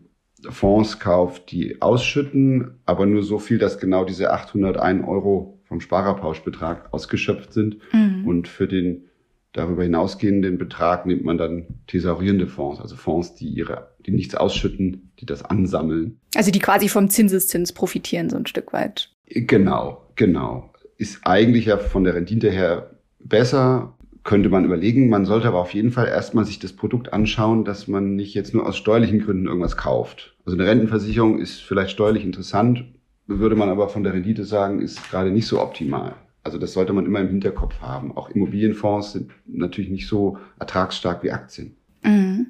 Fonds 0.48 0.98
kauft, 0.98 1.50
die 1.50 1.80
ausschütten, 1.80 2.80
aber 2.84 3.06
nur 3.06 3.22
so 3.22 3.38
viel, 3.38 3.58
dass 3.58 3.78
genau 3.78 4.04
diese 4.04 4.32
801 4.32 5.06
Euro 5.06 5.60
vom 5.64 5.80
Sparerpauschbetrag 5.80 6.92
ausgeschöpft 6.92 7.52
sind. 7.52 7.78
Mhm. 7.92 8.26
Und 8.26 8.48
für 8.48 8.66
den 8.66 9.04
darüber 9.52 9.82
hinausgehenden 9.82 10.58
Betrag 10.58 11.06
nimmt 11.06 11.24
man 11.24 11.38
dann 11.38 11.66
thesaurierende 11.86 12.46
Fonds, 12.46 12.80
also 12.80 12.96
Fonds, 12.96 13.34
die 13.34 13.48
ihre, 13.48 13.90
die 14.06 14.10
nichts 14.10 14.34
ausschütten, 14.34 15.12
die 15.20 15.26
das 15.26 15.44
ansammeln. 15.44 16.18
Also 16.34 16.50
die 16.50 16.58
quasi 16.58 16.88
vom 16.88 17.08
Zinseszins 17.08 17.72
profitieren 17.72 18.30
so 18.30 18.36
ein 18.36 18.46
Stück 18.46 18.72
weit. 18.72 19.10
Genau, 19.26 20.06
genau. 20.16 20.72
Ist 20.96 21.20
eigentlich 21.26 21.66
ja 21.66 21.76
von 21.78 22.04
der 22.04 22.14
Rendite 22.14 22.50
her 22.50 22.90
besser, 23.18 23.94
könnte 24.24 24.48
man 24.48 24.64
überlegen. 24.64 25.08
Man 25.08 25.24
sollte 25.24 25.48
aber 25.48 25.60
auf 25.60 25.74
jeden 25.74 25.90
Fall 25.90 26.08
erstmal 26.08 26.44
sich 26.44 26.58
das 26.58 26.72
Produkt 26.72 27.12
anschauen, 27.12 27.64
dass 27.64 27.88
man 27.88 28.14
nicht 28.14 28.34
jetzt 28.34 28.54
nur 28.54 28.66
aus 28.66 28.76
steuerlichen 28.76 29.20
Gründen 29.20 29.46
irgendwas 29.46 29.76
kauft. 29.76 30.36
Also 30.44 30.56
eine 30.56 30.68
Rentenversicherung 30.68 31.38
ist 31.38 31.60
vielleicht 31.60 31.90
steuerlich 31.90 32.24
interessant, 32.24 32.84
würde 33.26 33.56
man 33.56 33.68
aber 33.68 33.88
von 33.88 34.04
der 34.04 34.14
Rendite 34.14 34.44
sagen, 34.44 34.80
ist 34.80 35.10
gerade 35.10 35.30
nicht 35.30 35.46
so 35.46 35.60
optimal. 35.60 36.14
Also 36.44 36.58
das 36.58 36.72
sollte 36.72 36.92
man 36.92 37.06
immer 37.06 37.20
im 37.20 37.28
Hinterkopf 37.28 37.80
haben. 37.80 38.16
Auch 38.16 38.30
Immobilienfonds 38.30 39.12
sind 39.12 39.30
natürlich 39.46 39.90
nicht 39.90 40.08
so 40.08 40.38
ertragsstark 40.58 41.22
wie 41.22 41.30
Aktien. 41.30 41.76
Mhm. 42.02 42.48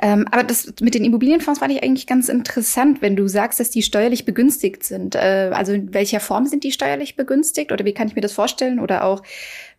Ähm, 0.00 0.26
aber 0.30 0.44
das 0.44 0.72
mit 0.80 0.94
den 0.94 1.04
Immobilienfonds 1.04 1.60
fand 1.60 1.72
ich 1.72 1.82
eigentlich 1.82 2.06
ganz 2.06 2.28
interessant, 2.28 3.02
wenn 3.02 3.16
du 3.16 3.28
sagst, 3.28 3.60
dass 3.60 3.70
die 3.70 3.82
steuerlich 3.82 4.24
begünstigt 4.24 4.82
sind. 4.82 5.14
Äh, 5.14 5.50
also 5.52 5.72
in 5.72 5.92
welcher 5.92 6.20
Form 6.20 6.46
sind 6.46 6.64
die 6.64 6.72
steuerlich 6.72 7.16
begünstigt 7.16 7.72
oder 7.72 7.84
wie 7.84 7.92
kann 7.92 8.08
ich 8.08 8.14
mir 8.14 8.20
das 8.20 8.32
vorstellen? 8.32 8.80
Oder 8.80 9.04
auch 9.04 9.22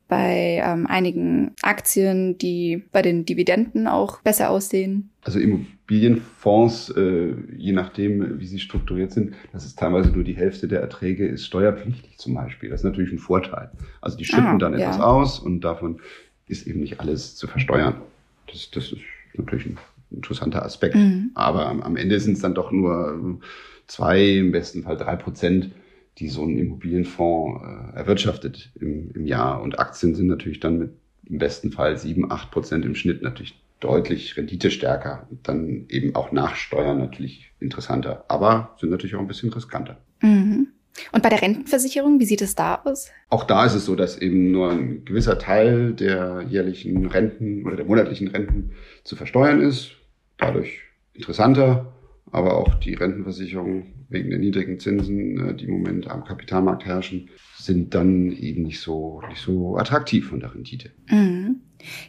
bei 0.09 0.61
ähm, 0.65 0.87
einigen 0.87 1.51
Aktien, 1.61 2.37
die 2.37 2.83
bei 2.91 3.01
den 3.01 3.25
Dividenden 3.25 3.87
auch 3.87 4.21
besser 4.21 4.49
aussehen? 4.49 5.11
Also 5.21 5.39
Immobilienfonds, 5.39 6.89
äh, 6.89 7.35
je 7.55 7.71
nachdem, 7.71 8.39
wie 8.39 8.47
sie 8.47 8.59
strukturiert 8.59 9.11
sind, 9.11 9.35
das 9.53 9.65
ist 9.65 9.79
teilweise 9.79 10.09
nur 10.09 10.23
die 10.23 10.35
Hälfte 10.35 10.67
der 10.67 10.81
Erträge, 10.81 11.27
ist 11.27 11.45
steuerpflichtig 11.45 12.17
zum 12.17 12.33
Beispiel. 12.33 12.69
Das 12.69 12.81
ist 12.81 12.85
natürlich 12.85 13.11
ein 13.11 13.19
Vorteil. 13.19 13.69
Also 14.01 14.17
die 14.17 14.25
schütten 14.25 14.45
ah, 14.45 14.57
dann 14.57 14.73
ja. 14.73 14.79
etwas 14.79 14.99
aus 14.99 15.39
und 15.39 15.61
davon 15.61 16.01
ist 16.47 16.67
eben 16.67 16.79
nicht 16.79 16.99
alles 16.99 17.35
zu 17.35 17.47
versteuern. 17.47 18.01
Das, 18.47 18.71
das 18.71 18.91
ist 18.91 18.97
natürlich 19.37 19.67
ein 19.67 19.77
interessanter 20.09 20.65
Aspekt. 20.65 20.95
Mhm. 20.95 21.29
Aber 21.35 21.67
am, 21.67 21.81
am 21.81 21.95
Ende 21.95 22.19
sind 22.19 22.33
es 22.33 22.39
dann 22.39 22.55
doch 22.55 22.71
nur 22.71 23.39
zwei, 23.85 24.37
im 24.37 24.51
besten 24.51 24.83
Fall 24.83 24.97
drei 24.97 25.15
Prozent 25.15 25.69
die 26.19 26.27
so 26.27 26.43
ein 26.43 26.57
Immobilienfonds 26.57 27.61
äh, 27.63 27.97
erwirtschaftet 27.97 28.71
im, 28.79 29.11
im 29.11 29.25
Jahr. 29.25 29.61
Und 29.61 29.79
Aktien 29.79 30.15
sind 30.15 30.27
natürlich 30.27 30.59
dann 30.59 30.77
mit 30.77 30.91
im 31.25 31.37
besten 31.37 31.71
Fall 31.71 31.97
sieben, 31.97 32.31
acht 32.31 32.51
Prozent 32.51 32.85
im 32.85 32.95
Schnitt 32.95 33.21
natürlich 33.21 33.55
deutlich 33.79 34.35
renditestärker. 34.35 35.27
Und 35.29 35.47
dann 35.47 35.85
eben 35.89 36.15
auch 36.15 36.31
nach 36.31 36.55
Steuern 36.55 36.97
natürlich 36.97 37.51
interessanter, 37.59 38.25
aber 38.27 38.75
sind 38.79 38.89
natürlich 38.89 39.15
auch 39.15 39.19
ein 39.19 39.27
bisschen 39.27 39.53
riskanter. 39.53 39.97
Mhm. 40.21 40.67
Und 41.11 41.23
bei 41.23 41.29
der 41.29 41.41
Rentenversicherung, 41.41 42.19
wie 42.19 42.25
sieht 42.25 42.41
es 42.41 42.55
da 42.55 42.81
aus? 42.83 43.09
Auch 43.29 43.45
da 43.45 43.65
ist 43.65 43.75
es 43.75 43.85
so, 43.85 43.95
dass 43.95 44.17
eben 44.17 44.51
nur 44.51 44.71
ein 44.71 45.05
gewisser 45.05 45.37
Teil 45.37 45.93
der 45.93 46.43
jährlichen 46.49 47.05
Renten 47.05 47.65
oder 47.65 47.77
der 47.77 47.85
monatlichen 47.85 48.27
Renten 48.27 48.71
zu 49.03 49.15
versteuern 49.15 49.61
ist. 49.61 49.91
Dadurch 50.37 50.81
interessanter, 51.13 51.93
aber 52.31 52.57
auch 52.57 52.75
die 52.75 52.93
Rentenversicherung 52.93 53.93
wegen 54.09 54.29
der 54.29 54.39
niedrigen 54.39 54.79
Zinsen, 54.79 55.49
äh, 55.49 55.55
die 55.55 55.65
im 55.65 55.71
Moment 55.71 56.09
am 56.09 56.23
Kapitalmarkt 56.23 56.85
herrschen, 56.85 57.29
sind 57.57 57.93
dann 57.93 58.31
eben 58.31 58.63
nicht 58.63 58.79
so, 58.79 59.21
nicht 59.29 59.41
so 59.41 59.77
attraktiv 59.77 60.29
von 60.29 60.39
der 60.39 60.53
Rendite. 60.53 60.91
Mhm. 61.09 61.61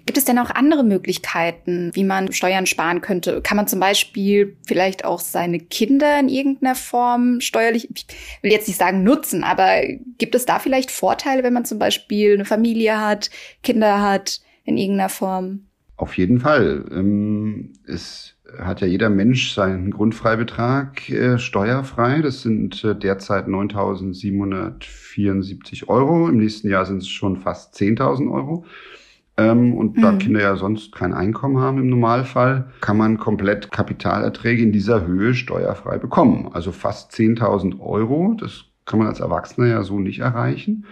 Gibt 0.04 0.18
es 0.18 0.24
denn 0.24 0.38
auch 0.38 0.50
andere 0.50 0.82
Möglichkeiten, 0.82 1.90
wie 1.94 2.02
man 2.02 2.32
Steuern 2.32 2.66
sparen 2.66 3.00
könnte? 3.00 3.40
Kann 3.40 3.56
man 3.56 3.68
zum 3.68 3.78
Beispiel 3.78 4.56
vielleicht 4.66 5.04
auch 5.04 5.20
seine 5.20 5.60
Kinder 5.60 6.18
in 6.18 6.28
irgendeiner 6.28 6.74
Form 6.74 7.40
steuerlich, 7.40 7.88
ich 7.94 8.06
will 8.42 8.50
jetzt 8.50 8.66
nicht 8.66 8.78
sagen 8.78 9.04
nutzen, 9.04 9.44
aber 9.44 9.82
gibt 10.18 10.34
es 10.34 10.44
da 10.44 10.58
vielleicht 10.58 10.90
Vorteile, 10.90 11.44
wenn 11.44 11.52
man 11.52 11.64
zum 11.64 11.78
Beispiel 11.78 12.34
eine 12.34 12.44
Familie 12.44 13.00
hat, 13.00 13.30
Kinder 13.62 14.02
hat, 14.02 14.40
in 14.64 14.76
irgendeiner 14.76 15.08
Form? 15.08 15.66
Auf 15.96 16.16
jeden 16.16 16.40
Fall. 16.40 16.86
Ähm, 16.90 17.74
es 17.86 18.36
hat 18.58 18.80
ja 18.80 18.86
jeder 18.86 19.10
Mensch 19.10 19.52
seinen 19.54 19.90
Grundfreibetrag 19.90 21.10
äh, 21.10 21.38
steuerfrei. 21.38 22.22
Das 22.22 22.42
sind 22.42 22.84
äh, 22.84 22.94
derzeit 22.94 23.46
9.774 23.46 25.88
Euro. 25.88 26.28
Im 26.28 26.36
nächsten 26.38 26.68
Jahr 26.68 26.86
sind 26.86 26.98
es 26.98 27.08
schon 27.08 27.36
fast 27.36 27.74
10.000 27.76 28.32
Euro. 28.32 28.64
Ähm, 29.36 29.74
und 29.74 29.96
mhm. 29.96 30.02
da 30.02 30.12
Kinder 30.12 30.40
ja 30.40 30.54
sonst 30.56 30.94
kein 30.94 31.12
Einkommen 31.14 31.58
haben 31.58 31.78
im 31.78 31.88
Normalfall, 31.88 32.70
kann 32.80 32.96
man 32.96 33.18
komplett 33.18 33.70
Kapitalerträge 33.70 34.62
in 34.62 34.72
dieser 34.72 35.06
Höhe 35.06 35.34
steuerfrei 35.34 35.98
bekommen. 35.98 36.50
Also 36.52 36.72
fast 36.72 37.12
10.000 37.12 37.80
Euro. 37.80 38.36
Das 38.38 38.64
kann 38.84 38.98
man 38.98 39.08
als 39.08 39.20
Erwachsener 39.20 39.68
ja 39.68 39.82
so 39.82 39.98
nicht 39.98 40.20
erreichen. 40.20 40.84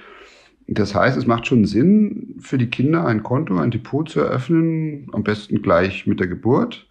Das 0.71 0.95
heißt, 0.95 1.17
es 1.17 1.27
macht 1.27 1.47
schon 1.47 1.65
Sinn, 1.65 2.35
für 2.41 2.59
die 2.59 2.69
Kinder 2.69 3.07
ein 3.07 3.23
Konto, 3.23 3.57
ein 3.57 3.71
Depot 3.71 4.09
zu 4.09 4.21
eröffnen, 4.21 5.09
am 5.13 5.23
besten 5.23 5.63
gleich 5.63 6.07
mit 6.07 6.21
der 6.21 6.27
Geburt 6.27 6.88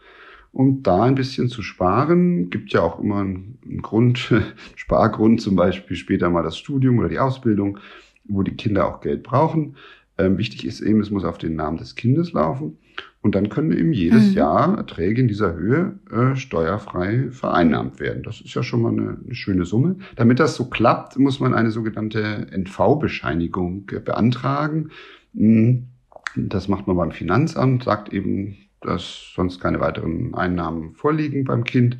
um 0.57 0.81
da 0.81 1.03
ein 1.03 1.13
bisschen 1.13 1.49
zu 1.49 1.61
sparen. 1.61 2.49
Gibt 2.49 2.73
ja 2.73 2.81
auch 2.81 2.99
immer 2.99 3.19
einen 3.19 3.81
Grund, 3.83 4.33
Spargrund, 4.75 5.39
zum 5.39 5.55
Beispiel 5.55 5.95
später 5.95 6.31
mal 6.31 6.41
das 6.41 6.57
Studium 6.57 6.97
oder 6.97 7.09
die 7.09 7.19
Ausbildung, 7.19 7.77
wo 8.25 8.41
die 8.41 8.55
Kinder 8.55 8.87
auch 8.87 8.99
Geld 9.01 9.21
brauchen. 9.21 9.75
Ähm, 10.17 10.39
wichtig 10.39 10.65
ist 10.65 10.81
eben, 10.81 10.99
es 10.99 11.11
muss 11.11 11.25
auf 11.25 11.37
den 11.37 11.55
Namen 11.55 11.77
des 11.77 11.93
Kindes 11.93 12.33
laufen. 12.33 12.79
Und 13.21 13.35
dann 13.35 13.49
können 13.49 13.71
eben 13.71 13.93
jedes 13.93 14.29
mhm. 14.29 14.33
Jahr 14.33 14.77
Erträge 14.77 15.21
in 15.21 15.27
dieser 15.27 15.53
Höhe 15.53 15.99
äh, 16.11 16.35
steuerfrei 16.35 17.27
vereinnahmt 17.29 17.99
werden. 17.99 18.23
Das 18.23 18.41
ist 18.41 18.55
ja 18.55 18.63
schon 18.63 18.81
mal 18.81 18.91
eine, 18.91 19.17
eine, 19.23 19.35
schöne 19.35 19.65
Summe. 19.65 19.97
Damit 20.15 20.39
das 20.39 20.55
so 20.55 20.65
klappt, 20.65 21.19
muss 21.19 21.39
man 21.39 21.53
eine 21.53 21.69
sogenannte 21.69 22.47
NV-Bescheinigung 22.49 23.91
äh, 23.91 23.99
beantragen. 23.99 24.89
Hm, 25.35 25.89
das 26.37 26.67
macht 26.67 26.87
man 26.87 26.97
beim 26.97 27.11
Finanzamt, 27.11 27.83
sagt 27.83 28.13
eben, 28.13 28.57
dass 28.81 29.31
sonst 29.35 29.59
keine 29.59 29.79
weiteren 29.79 30.35
Einnahmen 30.35 30.93
vorliegen 30.93 31.43
beim 31.43 31.63
Kind. 31.63 31.97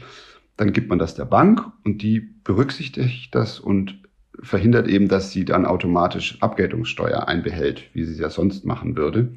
Dann 0.56 0.74
gibt 0.74 0.90
man 0.90 1.00
das 1.00 1.16
der 1.16 1.26
Bank 1.26 1.64
und 1.84 2.02
die 2.02 2.20
berücksichtigt 2.20 3.34
das 3.34 3.60
und 3.60 4.02
verhindert 4.42 4.88
eben, 4.88 5.08
dass 5.08 5.32
sie 5.32 5.46
dann 5.46 5.66
automatisch 5.66 6.42
Abgeltungssteuer 6.42 7.28
einbehält, 7.28 7.90
wie 7.94 8.04
sie 8.04 8.14
es 8.14 8.20
ja 8.20 8.30
sonst 8.30 8.66
machen 8.66 8.96
würde. 8.96 9.34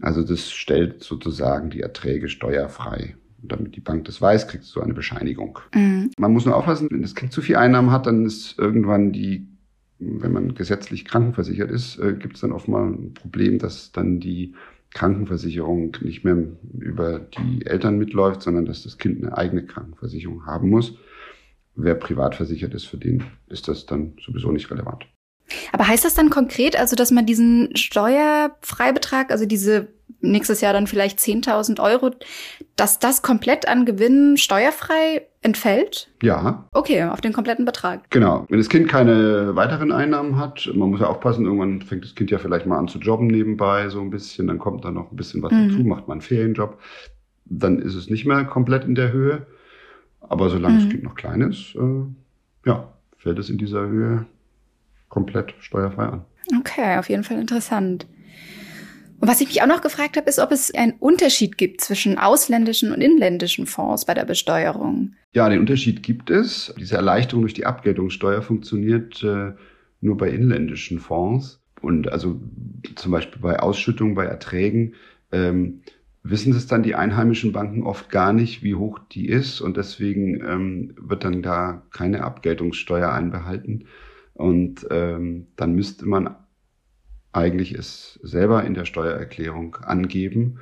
Also 0.00 0.22
das 0.22 0.50
stellt 0.50 1.02
sozusagen 1.02 1.70
die 1.70 1.80
Erträge 1.80 2.28
steuerfrei. 2.28 3.16
Und 3.42 3.52
damit 3.52 3.76
die 3.76 3.80
Bank 3.80 4.04
das 4.04 4.20
weiß, 4.20 4.48
kriegt 4.48 4.64
so 4.64 4.80
eine 4.80 4.94
Bescheinigung. 4.94 5.60
Mhm. 5.74 6.10
Man 6.18 6.32
muss 6.32 6.44
nur 6.44 6.56
aufpassen, 6.56 6.88
wenn 6.90 7.02
das 7.02 7.14
Kind 7.14 7.32
zu 7.32 7.40
viel 7.40 7.56
Einnahmen 7.56 7.90
hat, 7.90 8.06
dann 8.06 8.26
ist 8.26 8.58
irgendwann 8.58 9.12
die, 9.12 9.46
wenn 9.98 10.32
man 10.32 10.54
gesetzlich 10.54 11.04
krankenversichert 11.04 11.70
ist, 11.70 11.98
äh, 11.98 12.14
gibt 12.14 12.36
es 12.36 12.40
dann 12.40 12.52
oft 12.52 12.68
mal 12.68 12.86
ein 12.86 13.14
Problem, 13.14 13.58
dass 13.58 13.92
dann 13.92 14.20
die 14.20 14.54
Krankenversicherung 14.94 15.96
nicht 16.00 16.24
mehr 16.24 16.36
über 16.78 17.18
die 17.18 17.66
Eltern 17.66 17.98
mitläuft, 17.98 18.42
sondern 18.42 18.64
dass 18.64 18.84
das 18.84 18.98
Kind 18.98 19.22
eine 19.22 19.36
eigene 19.36 19.66
Krankenversicherung 19.66 20.46
haben 20.46 20.70
muss. 20.70 20.94
Wer 21.74 21.94
privat 21.94 22.34
versichert 22.34 22.74
ist, 22.74 22.86
für 22.86 22.96
den 22.96 23.24
ist 23.48 23.68
das 23.68 23.86
dann 23.86 24.14
sowieso 24.24 24.50
nicht 24.50 24.70
relevant. 24.70 25.06
Aber 25.72 25.86
heißt 25.86 26.04
das 26.04 26.14
dann 26.14 26.30
konkret, 26.30 26.78
also 26.78 26.96
dass 26.96 27.10
man 27.10 27.26
diesen 27.26 27.74
Steuerfreibetrag, 27.76 29.30
also 29.30 29.46
diese 29.46 29.88
nächstes 30.20 30.60
Jahr 30.60 30.72
dann 30.72 30.86
vielleicht 30.86 31.18
10.000 31.18 31.80
Euro, 31.80 32.10
dass 32.76 32.98
das 32.98 33.22
komplett 33.22 33.68
an 33.68 33.86
Gewinnen 33.86 34.36
steuerfrei 34.36 35.26
entfällt? 35.48 36.08
Ja. 36.22 36.68
Okay, 36.72 37.02
auf 37.04 37.20
den 37.20 37.32
kompletten 37.32 37.64
Betrag. 37.64 38.10
Genau. 38.10 38.46
Wenn 38.48 38.58
das 38.58 38.68
Kind 38.68 38.88
keine 38.88 39.56
weiteren 39.56 39.92
Einnahmen 39.92 40.36
hat, 40.36 40.70
man 40.74 40.90
muss 40.90 41.00
ja 41.00 41.06
aufpassen, 41.06 41.46
irgendwann 41.46 41.82
fängt 41.82 42.04
das 42.04 42.14
Kind 42.14 42.30
ja 42.30 42.38
vielleicht 42.38 42.66
mal 42.66 42.78
an 42.78 42.86
zu 42.86 42.98
jobben 42.98 43.26
nebenbei, 43.26 43.88
so 43.88 44.00
ein 44.00 44.10
bisschen, 44.10 44.46
dann 44.46 44.58
kommt 44.58 44.84
da 44.84 44.90
noch 44.90 45.10
ein 45.10 45.16
bisschen 45.16 45.42
was 45.42 45.52
mhm. 45.52 45.68
dazu, 45.68 45.84
macht 45.84 46.06
man 46.06 46.16
einen 46.16 46.22
Ferienjob, 46.22 46.78
dann 47.46 47.78
ist 47.78 47.94
es 47.94 48.10
nicht 48.10 48.26
mehr 48.26 48.44
komplett 48.44 48.84
in 48.84 48.94
der 48.94 49.12
Höhe. 49.12 49.46
Aber 50.20 50.50
solange 50.50 50.74
mhm. 50.74 50.80
das 50.80 50.88
Kind 50.90 51.02
noch 51.02 51.14
klein 51.14 51.40
ist, 51.40 51.74
äh, 51.74 52.68
ja, 52.68 52.92
fällt 53.16 53.38
es 53.38 53.48
in 53.48 53.58
dieser 53.58 53.88
Höhe 53.88 54.26
komplett 55.08 55.54
steuerfrei 55.60 56.04
an. 56.04 56.24
Okay, 56.58 56.98
auf 56.98 57.08
jeden 57.08 57.24
Fall 57.24 57.38
interessant. 57.40 58.06
Und 59.20 59.28
was 59.28 59.40
ich 59.40 59.48
mich 59.48 59.62
auch 59.62 59.66
noch 59.66 59.80
gefragt 59.80 60.16
habe, 60.16 60.28
ist, 60.28 60.38
ob 60.38 60.52
es 60.52 60.72
einen 60.72 60.92
Unterschied 60.92 61.58
gibt 61.58 61.80
zwischen 61.80 62.18
ausländischen 62.18 62.92
und 62.92 63.00
inländischen 63.00 63.66
Fonds 63.66 64.04
bei 64.04 64.14
der 64.14 64.24
Besteuerung. 64.24 65.14
Ja, 65.32 65.48
den 65.48 65.60
Unterschied 65.60 66.02
gibt 66.02 66.30
es. 66.30 66.72
Diese 66.78 66.96
Erleichterung 66.96 67.42
durch 67.42 67.54
die 67.54 67.66
Abgeltungssteuer 67.66 68.42
funktioniert 68.42 69.22
äh, 69.24 69.52
nur 70.00 70.16
bei 70.16 70.30
inländischen 70.30 71.00
Fonds. 71.00 71.60
Und 71.80 72.12
also 72.12 72.40
zum 72.94 73.12
Beispiel 73.12 73.40
bei 73.40 73.58
Ausschüttungen, 73.58 74.14
bei 74.14 74.24
Erträgen, 74.24 74.94
ähm, 75.32 75.82
wissen 76.22 76.52
es 76.52 76.66
dann 76.66 76.82
die 76.82 76.94
einheimischen 76.94 77.52
Banken 77.52 77.82
oft 77.84 78.10
gar 78.10 78.32
nicht, 78.32 78.62
wie 78.62 78.74
hoch 78.76 79.00
die 79.10 79.28
ist. 79.28 79.60
Und 79.60 79.76
deswegen 79.76 80.40
ähm, 80.46 80.94
wird 80.96 81.24
dann 81.24 81.42
da 81.42 81.82
keine 81.90 82.22
Abgeltungssteuer 82.22 83.12
einbehalten. 83.12 83.86
Und 84.34 84.86
ähm, 84.90 85.48
dann 85.56 85.74
müsste 85.74 86.06
man 86.06 86.36
eigentlich 87.38 87.72
es 87.72 88.18
selber 88.22 88.64
in 88.64 88.74
der 88.74 88.84
Steuererklärung 88.84 89.76
angeben. 89.76 90.58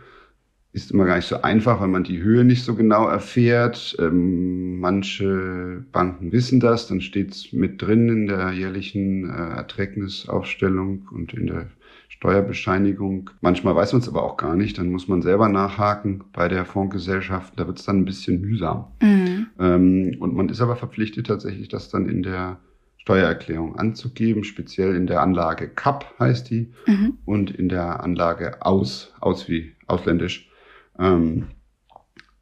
Ist 0.73 0.91
immer 0.91 1.07
gar 1.07 1.17
nicht 1.17 1.29
so 1.29 1.41
einfach, 1.41 1.81
weil 1.81 1.89
man 1.89 2.05
die 2.05 2.23
Höhe 2.23 2.45
nicht 2.45 2.63
so 2.63 2.75
genau 2.75 3.09
erfährt. 3.09 3.97
Ähm, 3.99 4.79
manche 4.79 5.85
Banken 5.91 6.33
wissen 6.33 6.61
das, 6.61 6.87
dann 6.87 7.01
steht 7.01 7.33
es 7.33 7.53
mit 7.53 7.81
drin 7.81 8.09
in 8.09 8.27
der 8.27 8.53
jährlichen 8.53 9.31
äh, 9.31 9.57
Erträgnisaufstellung 9.57 11.09
und 11.11 11.33
in 11.33 11.47
der 11.47 11.69
Steuerbescheinigung. 12.09 13.31
Manchmal 13.41 13.75
weiß 13.75 13.93
man 13.93 14.03
es 14.03 14.09
aber 14.09 14.23
auch 14.23 14.37
gar 14.37 14.57
nicht, 14.57 14.79
dann 14.79 14.91
muss 14.91 15.09
man 15.09 15.23
selber 15.23 15.49
nachhaken 15.49 16.25
bei 16.33 16.49
der 16.49 16.65
Fondsgesellschaft. 16.65 17.55
Da 17.57 17.67
wird 17.67 17.79
es 17.79 17.85
dann 17.85 18.01
ein 18.01 18.05
bisschen 18.05 18.41
mühsam. 18.41 18.87
Mhm. 19.03 19.47
Ähm, 19.59 20.17
und 20.21 20.35
man 20.35 20.49
ist 20.49 20.61
aber 20.61 20.77
verpflichtet 20.77 21.27
tatsächlich, 21.27 21.69
das 21.69 21.91
dann 21.91 22.09
in 22.09 22.23
der 22.23 22.59
Steuererklärung 23.07 23.79
anzugeben, 23.79 24.43
speziell 24.43 24.97
in 24.97 25.07
der 25.07 25.23
Anlage 25.23 25.69
CAP 25.69 26.13
heißt 26.19 26.51
die 26.51 26.73
mhm. 26.87 27.19
und 27.25 27.53
in 27.53 27.69
der 27.69 28.03
Anlage 28.03 28.67
aus, 28.67 29.15
aus 29.21 29.49
wie 29.49 29.77
ausländisch. 29.87 30.51
Ähm, 30.99 31.47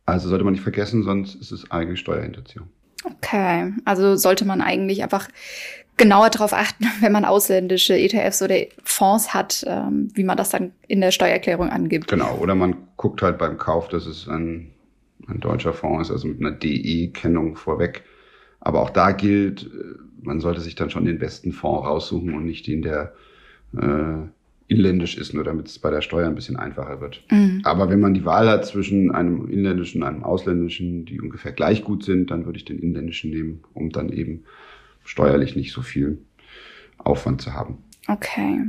also 0.06 0.30
sollte 0.30 0.42
man 0.42 0.54
nicht 0.54 0.62
vergessen, 0.62 1.02
sonst 1.02 1.34
ist 1.34 1.52
es 1.52 1.70
eigentlich 1.70 2.00
Steuerhinterziehung. 2.00 2.68
Okay, 3.04 3.74
also 3.84 4.16
sollte 4.16 4.46
man 4.46 4.62
eigentlich 4.62 5.02
einfach 5.02 5.28
genauer 5.98 6.30
darauf 6.30 6.54
achten, 6.54 6.86
wenn 7.00 7.12
man 7.12 7.26
ausländische 7.26 7.98
ETFs 7.98 8.40
oder 8.40 8.56
Fonds 8.82 9.34
hat, 9.34 9.66
ähm, 9.68 10.08
wie 10.14 10.24
man 10.24 10.38
das 10.38 10.48
dann 10.48 10.72
in 10.88 11.02
der 11.02 11.10
Steuererklärung 11.10 11.68
angibt. 11.68 12.08
Genau, 12.08 12.38
oder 12.38 12.54
man 12.54 12.88
guckt 12.96 13.20
halt 13.20 13.36
beim 13.36 13.58
Kauf, 13.58 13.88
dass 13.88 14.06
es 14.06 14.26
ein, 14.28 14.70
ein 15.28 15.40
deutscher 15.40 15.74
Fonds 15.74 16.08
ist, 16.08 16.12
also 16.12 16.28
mit 16.28 16.40
einer 16.40 16.52
DE-Kennung 16.52 17.54
vorweg. 17.56 18.02
Aber 18.60 18.80
auch 18.80 18.88
da 18.88 19.12
gilt, 19.12 19.64
äh, 19.64 20.13
man 20.24 20.40
sollte 20.40 20.60
sich 20.60 20.74
dann 20.74 20.90
schon 20.90 21.04
den 21.04 21.18
besten 21.18 21.52
Fonds 21.52 21.86
raussuchen 21.86 22.34
und 22.34 22.44
nicht 22.44 22.66
den, 22.66 22.82
der 22.82 23.14
äh, 23.76 24.28
inländisch 24.66 25.18
ist, 25.18 25.34
nur 25.34 25.44
damit 25.44 25.68
es 25.68 25.78
bei 25.78 25.90
der 25.90 26.00
Steuer 26.00 26.26
ein 26.26 26.34
bisschen 26.34 26.56
einfacher 26.56 27.00
wird. 27.00 27.22
Mhm. 27.30 27.60
Aber 27.64 27.90
wenn 27.90 28.00
man 28.00 28.14
die 28.14 28.24
Wahl 28.24 28.48
hat 28.48 28.66
zwischen 28.66 29.10
einem 29.12 29.48
inländischen 29.48 30.02
und 30.02 30.08
einem 30.08 30.24
ausländischen, 30.24 31.04
die 31.04 31.20
ungefähr 31.20 31.52
gleich 31.52 31.84
gut 31.84 32.04
sind, 32.04 32.30
dann 32.30 32.46
würde 32.46 32.58
ich 32.58 32.64
den 32.64 32.78
inländischen 32.78 33.30
nehmen, 33.30 33.62
um 33.74 33.90
dann 33.90 34.10
eben 34.10 34.44
steuerlich 35.04 35.54
nicht 35.54 35.72
so 35.72 35.82
viel 35.82 36.18
Aufwand 36.98 37.42
zu 37.42 37.52
haben. 37.52 37.78
Okay. 38.06 38.60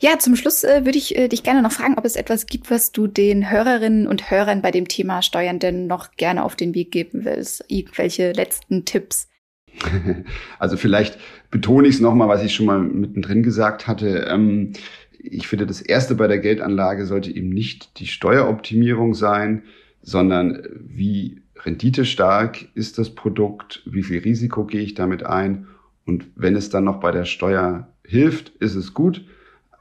Ja, 0.00 0.18
zum 0.18 0.36
Schluss 0.36 0.64
äh, 0.64 0.84
würde 0.84 0.98
ich 0.98 1.16
äh, 1.16 1.28
dich 1.28 1.42
gerne 1.42 1.62
noch 1.62 1.72
fragen, 1.72 1.98
ob 1.98 2.04
es 2.04 2.16
etwas 2.16 2.46
gibt, 2.46 2.70
was 2.70 2.92
du 2.92 3.06
den 3.06 3.50
Hörerinnen 3.50 4.06
und 4.06 4.30
Hörern 4.30 4.62
bei 4.62 4.70
dem 4.70 4.88
Thema 4.88 5.22
Steuern 5.22 5.58
denn 5.58 5.86
noch 5.86 6.12
gerne 6.12 6.44
auf 6.44 6.56
den 6.56 6.74
Weg 6.74 6.92
geben 6.92 7.24
willst. 7.24 7.64
Irgendwelche 7.68 8.32
letzten 8.32 8.84
Tipps? 8.84 9.29
Also 10.58 10.76
vielleicht 10.76 11.18
betone 11.50 11.88
ich 11.88 11.96
es 11.96 12.00
nochmal, 12.00 12.28
was 12.28 12.44
ich 12.44 12.54
schon 12.54 12.66
mal 12.66 12.78
mittendrin 12.78 13.42
gesagt 13.42 13.86
hatte. 13.86 14.26
Ähm, 14.30 14.72
ich 15.18 15.48
finde, 15.48 15.66
das 15.66 15.80
Erste 15.80 16.14
bei 16.14 16.28
der 16.28 16.38
Geldanlage 16.38 17.06
sollte 17.06 17.30
eben 17.30 17.50
nicht 17.50 17.98
die 17.98 18.06
Steueroptimierung 18.06 19.14
sein, 19.14 19.62
sondern 20.02 20.62
wie 20.80 21.42
renditestark 21.64 22.68
ist 22.74 22.98
das 22.98 23.14
Produkt, 23.14 23.82
wie 23.84 24.02
viel 24.02 24.20
Risiko 24.20 24.64
gehe 24.64 24.80
ich 24.80 24.94
damit 24.94 25.24
ein 25.24 25.66
und 26.06 26.26
wenn 26.34 26.56
es 26.56 26.70
dann 26.70 26.84
noch 26.84 27.00
bei 27.00 27.12
der 27.12 27.24
Steuer 27.24 27.88
hilft, 28.04 28.48
ist 28.58 28.74
es 28.74 28.94
gut. 28.94 29.24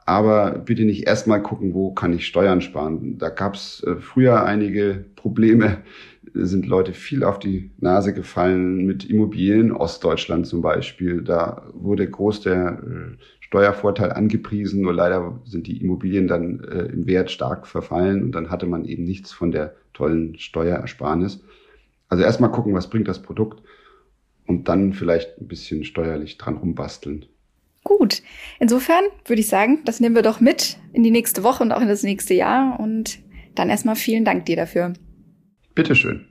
Aber 0.05 0.51
bitte 0.60 0.86
nicht 0.86 1.08
erstmal 1.08 1.41
gucken, 1.41 1.74
wo 1.74 1.91
kann 1.91 2.13
ich 2.13 2.25
Steuern 2.25 2.62
sparen. 2.62 3.17
Da 3.17 3.29
gab 3.29 3.55
es 3.55 3.84
äh, 3.84 3.96
früher 3.96 4.43
einige 4.43 5.05
Probleme, 5.15 5.77
sind 6.34 6.66
Leute 6.66 6.94
viel 6.94 7.24
auf 7.24 7.40
die 7.40 7.72
Nase 7.80 8.14
gefallen 8.14 8.86
mit 8.86 9.10
Immobilien, 9.10 9.72
Ostdeutschland 9.72 10.48
zum 10.48 10.62
Beispiel. 10.62 11.22
Da 11.22 11.68
wurde 11.74 12.10
groß 12.10 12.42
der 12.42 12.82
äh, 12.84 13.18
Steuervorteil 13.40 14.12
angepriesen, 14.12 14.82
nur 14.82 14.94
leider 14.94 15.42
sind 15.46 15.68
die 15.68 15.82
Immobilien 15.82 16.28
dann 16.28 16.64
äh, 16.64 16.86
im 16.86 17.08
Wert 17.08 17.32
stark 17.32 17.68
verfallen 17.68 18.24
und 18.24 18.32
dann 18.34 18.50
hatte 18.50 18.66
man 18.66 18.86
eben 18.86 19.04
nichts 19.04 19.32
von 19.32 19.52
der 19.52 19.76
tollen 19.94 20.38
Steuerersparnis. 20.38 21.44
Also 22.08 22.24
erstmal 22.24 22.52
gucken, 22.52 22.74
was 22.74 22.90
bringt 22.90 23.08
das 23.08 23.22
Produkt 23.22 23.62
und 24.48 24.68
dann 24.68 24.94
vielleicht 24.94 25.40
ein 25.40 25.48
bisschen 25.48 25.84
steuerlich 25.84 26.38
dran 26.38 26.58
rumbasteln. 26.58 27.26
Gut. 27.84 28.22
Insofern 28.60 29.04
würde 29.26 29.40
ich 29.40 29.48
sagen, 29.48 29.80
das 29.86 30.00
nehmen 30.00 30.16
wir 30.16 30.22
doch 30.22 30.40
mit 30.40 30.78
in 30.94 31.04
die 31.04 31.12
nächste 31.12 31.44
Woche 31.44 31.64
und 31.64 31.72
auch 31.72 31.82
in 31.82 31.88
das 31.88 32.04
nächste 32.04 32.34
Jahr. 32.34 32.80
Und 32.80 33.20
dann 33.56 33.70
erstmal 33.70 33.96
vielen 33.96 34.26
Dank 34.26 34.46
dir 34.46 34.56
dafür. 34.56 34.94
Bitteschön. 35.80 36.26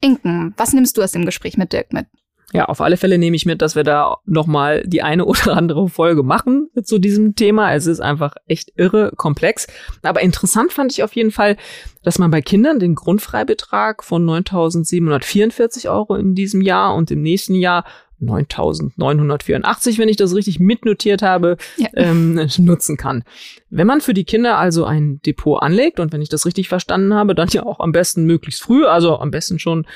Inken, 0.00 0.54
was 0.56 0.72
nimmst 0.72 0.96
du 0.96 1.02
aus 1.02 1.12
dem 1.12 1.26
Gespräch 1.26 1.58
mit 1.58 1.74
Dirk 1.74 1.92
mit? 1.92 2.06
Ja, 2.54 2.64
auf 2.64 2.80
alle 2.80 2.96
Fälle 2.96 3.18
nehme 3.18 3.36
ich 3.36 3.44
mit, 3.44 3.60
dass 3.60 3.76
wir 3.76 3.84
da 3.84 4.16
nochmal 4.24 4.82
die 4.86 5.02
eine 5.02 5.24
oder 5.26 5.58
andere 5.58 5.90
Folge 5.90 6.22
machen 6.22 6.70
zu 6.82 6.98
diesem 6.98 7.34
Thema. 7.34 7.74
Es 7.74 7.86
ist 7.86 8.00
einfach 8.00 8.36
echt 8.46 8.72
irre 8.76 9.12
komplex. 9.14 9.66
Aber 10.00 10.22
interessant 10.22 10.72
fand 10.72 10.92
ich 10.92 11.02
auf 11.02 11.14
jeden 11.14 11.30
Fall, 11.30 11.58
dass 12.02 12.18
man 12.18 12.30
bei 12.30 12.40
Kindern 12.40 12.78
den 12.78 12.94
Grundfreibetrag 12.94 14.02
von 14.02 14.24
9.744 14.24 15.90
Euro 15.90 16.14
in 16.14 16.34
diesem 16.34 16.62
Jahr 16.62 16.94
und 16.94 17.10
im 17.10 17.20
nächsten 17.20 17.54
Jahr 17.54 17.84
9984, 18.20 19.98
wenn 19.98 20.08
ich 20.08 20.16
das 20.16 20.34
richtig 20.34 20.60
mitnotiert 20.60 21.22
habe, 21.22 21.56
ja. 21.76 21.88
ähm, 21.94 22.48
nutzen 22.58 22.96
kann. 22.96 23.24
Wenn 23.70 23.86
man 23.86 24.00
für 24.00 24.14
die 24.14 24.24
Kinder 24.24 24.58
also 24.58 24.84
ein 24.84 25.20
Depot 25.22 25.62
anlegt 25.62 26.00
und 26.00 26.12
wenn 26.12 26.22
ich 26.22 26.28
das 26.28 26.46
richtig 26.46 26.68
verstanden 26.68 27.14
habe, 27.14 27.34
dann 27.34 27.48
ja 27.48 27.64
auch 27.64 27.80
am 27.80 27.92
besten 27.92 28.24
möglichst 28.24 28.62
früh, 28.62 28.84
also 28.84 29.18
am 29.18 29.30
besten 29.30 29.58
schon 29.58 29.86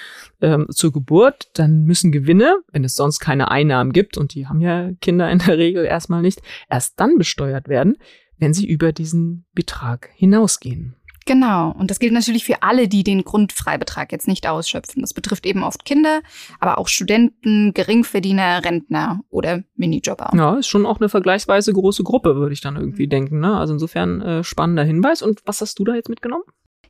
ähm, 0.41 0.67
zur 0.71 0.93
Geburt, 0.93 1.49
dann 1.55 1.85
müssen 1.85 2.13
Gewinne, 2.13 2.57
wenn 2.73 2.85
es 2.85 2.95
sonst 2.95 3.21
keine 3.21 3.51
Einnahmen 3.51 3.93
gibt, 3.93 4.17
und 4.17 4.35
die 4.35 4.47
haben 4.47 4.61
ja 4.61 4.91
Kinder 5.01 5.31
in 5.31 5.39
der 5.39 5.59
Regel 5.59 5.85
erstmal 5.85 6.23
nicht, 6.23 6.41
erst 6.71 6.99
dann 7.01 7.19
besteuert 7.19 7.69
werden, 7.69 7.97
wenn 8.39 8.55
sie 8.55 8.67
über 8.67 8.93
diesen 8.93 9.45
Betrag 9.55 10.11
hinausgehen. 10.15 10.97
Genau. 11.27 11.73
Und 11.79 11.91
das 11.91 11.99
gilt 11.99 12.13
natürlich 12.13 12.45
für 12.45 12.63
alle, 12.63 12.89
die 12.89 13.03
den 13.03 13.25
Grundfreibetrag 13.25 14.13
jetzt 14.13 14.29
nicht 14.29 14.47
ausschöpfen. 14.47 15.01
Das 15.01 15.15
betrifft 15.15 15.47
eben 15.47 15.63
oft 15.63 15.85
Kinder, 15.85 16.21
aber 16.61 16.79
auch 16.79 16.89
Studenten, 16.89 17.73
Geringverdiener, 17.73 18.65
Rentner 18.65 19.21
oder 19.31 19.63
Minijobber. 19.77 20.31
Ja, 20.35 20.57
ist 20.57 20.69
schon 20.69 20.87
auch 20.87 21.01
eine 21.01 21.09
vergleichsweise 21.09 21.73
große 21.73 22.03
Gruppe, 22.03 22.37
würde 22.37 22.53
ich 22.53 22.61
dann 22.61 22.77
irgendwie 22.77 23.07
mhm. 23.07 23.11
denken. 23.11 23.41
Ne? 23.41 23.57
Also 23.57 23.73
insofern 23.73 24.21
äh, 24.21 24.45
spannender 24.45 24.85
Hinweis. 24.85 25.23
Und 25.23 25.41
was 25.47 25.61
hast 25.61 25.79
du 25.79 25.85
da 25.85 25.95
jetzt 25.95 26.09
mitgenommen? 26.09 26.45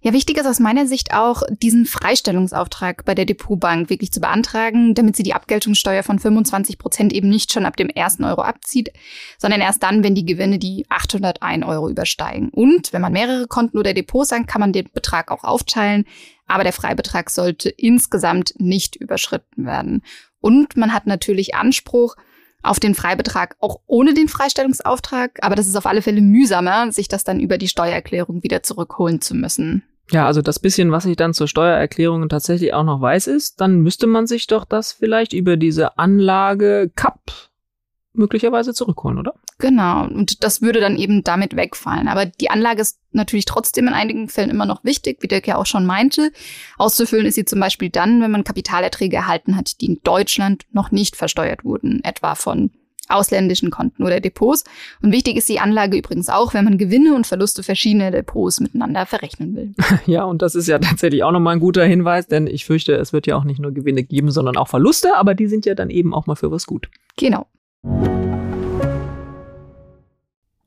Ja, 0.07 0.13
wichtig 0.13 0.37
ist 0.37 0.45
aus 0.45 0.61
meiner 0.61 0.87
Sicht 0.87 1.15
auch, 1.15 1.45
diesen 1.49 1.87
Freistellungsauftrag 1.87 3.07
bei 3.07 3.15
der 3.15 3.25
Depotbank 3.25 3.89
wirklich 3.89 4.13
zu 4.13 4.21
beantragen, 4.21 4.95
damit 4.95 5.17
sie 5.17 5.23
die 5.23 5.33
Abgeltungssteuer 5.33 6.03
von 6.03 6.19
25 6.19 6.77
Prozent 6.77 7.15
eben 7.15 7.31
nicht 7.31 7.51
schon 7.51 7.65
ab 7.65 7.79
dem 7.79 7.89
ersten 7.89 8.25
Euro 8.25 8.43
abzieht, 8.43 8.93
sondern 9.39 9.63
erst 9.63 9.83
dann, 9.83 10.05
wenn 10.05 10.15
die 10.15 10.27
Gewinne 10.27 10.59
die 10.59 10.85
801 10.91 11.65
Euro 11.65 11.89
übersteigen. 11.89 12.51
Und 12.51 12.93
wenn 12.93 13.01
man 13.01 13.15
mehrere 13.15 13.47
Konten 13.47 13.79
oder 13.79 13.95
Depots 13.95 14.31
hat, 14.31 14.47
kann 14.47 14.61
man 14.61 14.75
den 14.75 14.91
Betrag 14.93 15.31
auch 15.31 15.43
aufteilen, 15.43 16.05
aber 16.47 16.65
der 16.65 16.75
Freibetrag 16.75 17.31
sollte 17.31 17.71
insgesamt 17.71 18.53
nicht 18.59 18.97
überschritten 18.97 19.65
werden. 19.65 20.03
Und 20.39 20.77
man 20.77 20.93
hat 20.93 21.07
natürlich 21.07 21.55
Anspruch, 21.55 22.17
auf 22.63 22.79
den 22.81 22.95
Freibetrag 22.95 23.57
auch 23.61 23.81
ohne 23.87 24.13
den 24.13 24.29
Freistellungsauftrag, 24.29 25.39
aber 25.43 25.55
das 25.55 25.67
ist 25.67 25.77
auf 25.77 25.87
alle 25.87 26.03
Fälle 26.03 26.21
mühsamer, 26.21 26.93
sich 26.93 27.09
das 27.09 27.25
dann 27.25 27.41
über 27.41 27.57
die 27.59 27.69
Steuererklärung 27.69 28.43
wieder 28.43 28.63
zurückholen 28.63 29.21
zu 29.21 29.35
müssen. 29.35 29.83
Ja, 30.11 30.27
also 30.27 30.43
das 30.43 30.59
bisschen, 30.59 30.93
was 30.93 31.07
ich 31.07 31.17
dann 31.17 31.35
zur 31.35 31.49
Steuererklärung 31.49 32.29
tatsächlich 32.29 32.75
auch 32.75 32.85
noch 32.85 33.01
weiß, 33.01 33.27
ist, 33.27 33.61
dann 33.61 33.81
müsste 33.81 34.07
man 34.07 34.27
sich 34.27 34.47
doch 34.47 34.65
das 34.65 34.93
vielleicht 34.93 35.33
über 35.33 35.57
diese 35.57 35.99
Anlage 35.99 36.91
CAP 36.95 37.31
möglicherweise 38.13 38.75
zurückholen, 38.75 39.19
oder? 39.19 39.35
Genau. 39.59 40.05
Und 40.05 40.45
das 40.45 40.63
würde 40.63 40.81
dann 40.81 40.97
eben 40.97 41.25
damit 41.25 41.57
wegfallen. 41.57 42.09
Aber 42.09 42.27
die 42.27 42.51
Anlage 42.51 42.81
ist 42.81 43.01
natürlich 43.13 43.45
trotzdem 43.45 43.89
in 43.89 43.95
einigen 43.95 44.29
Fällen 44.29 44.51
immer 44.51 44.67
noch 44.67 44.85
wichtig, 44.85 45.19
wie 45.21 45.29
Dirk 45.29 45.47
ja 45.47 45.57
auch 45.57 45.67
schon 45.67 45.87
meinte. 45.87 46.31
Auszufüllen 46.79 47.27
ist 47.27 47.35
sie 47.35 47.45
zum 47.45 47.61
Beispiel 47.61 47.91
dann, 47.91 48.21
wenn 48.21 48.31
man 48.31 48.45
Kapitalerträge 48.45 49.17
erhalten 49.17 49.57
hat, 49.57 49.81
die 49.81 49.87
in 49.87 50.01
Deutschland 50.03 50.65
noch 50.73 50.91
nicht 50.91 51.17
versteuert 51.17 51.65
wurden, 51.65 52.03
etwa 52.05 52.35
von 52.35 52.71
ausländischen 53.09 53.71
Konten 53.71 54.03
oder 54.03 54.21
Depots. 54.21 54.65
Und 55.03 55.13
wichtig 55.13 55.37
ist 55.37 55.49
die 55.49 55.61
Anlage 55.61 55.97
übrigens 55.97 56.29
auch, 56.29 56.55
wenn 56.55 56.65
man 56.65 56.79
Gewinne 56.79 57.15
und 57.15 57.27
Verluste 57.27 57.63
verschiedener 57.63 58.11
Depots 58.11 58.61
miteinander 58.61 59.07
verrechnen 59.07 59.55
will. 59.57 59.75
Ja, 60.07 60.25
und 60.25 60.43
das 60.43 60.55
ist 60.55 60.69
ja 60.69 60.79
tatsächlich 60.79 61.25
auch 61.25 61.33
nochmal 61.33 61.55
ein 61.55 61.61
guter 61.61 61.85
Hinweis, 61.85 62.27
denn 62.27 62.47
ich 62.47 62.65
fürchte, 62.65 62.95
es 62.95 63.13
wird 63.13 63.27
ja 63.27 63.37
auch 63.37 63.45
nicht 63.45 63.59
nur 63.59 63.73
Gewinne 63.73 64.03
geben, 64.03 64.31
sondern 64.31 64.57
auch 64.57 64.69
Verluste, 64.69 65.17
aber 65.17 65.35
die 65.35 65.47
sind 65.47 65.67
ja 65.67 65.75
dann 65.75 65.89
eben 65.89 66.13
auch 66.13 66.27
mal 66.27 66.35
für 66.35 66.51
was 66.51 66.67
gut. 66.67 66.89
Genau. 67.17 67.47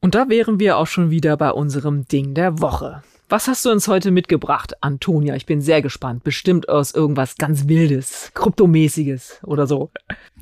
Und 0.07 0.15
da 0.15 0.29
wären 0.29 0.59
wir 0.59 0.77
auch 0.77 0.87
schon 0.87 1.11
wieder 1.11 1.35
bei 1.37 1.51
unserem 1.51 2.07
Ding 2.07 2.33
der 2.33 2.61
Woche. 2.61 3.03
Was 3.29 3.49
hast 3.49 3.65
du 3.65 3.71
uns 3.71 3.89
heute 3.89 4.11
mitgebracht, 4.11 4.81
Antonia? 4.81 5.35
Ich 5.35 5.45
bin 5.45 5.59
sehr 5.59 5.81
gespannt. 5.81 6.23
Bestimmt 6.23 6.69
aus 6.69 6.93
irgendwas 6.93 7.35
ganz 7.35 7.67
Wildes, 7.67 8.31
Kryptomäßiges 8.33 9.41
oder 9.43 9.67
so. 9.67 9.91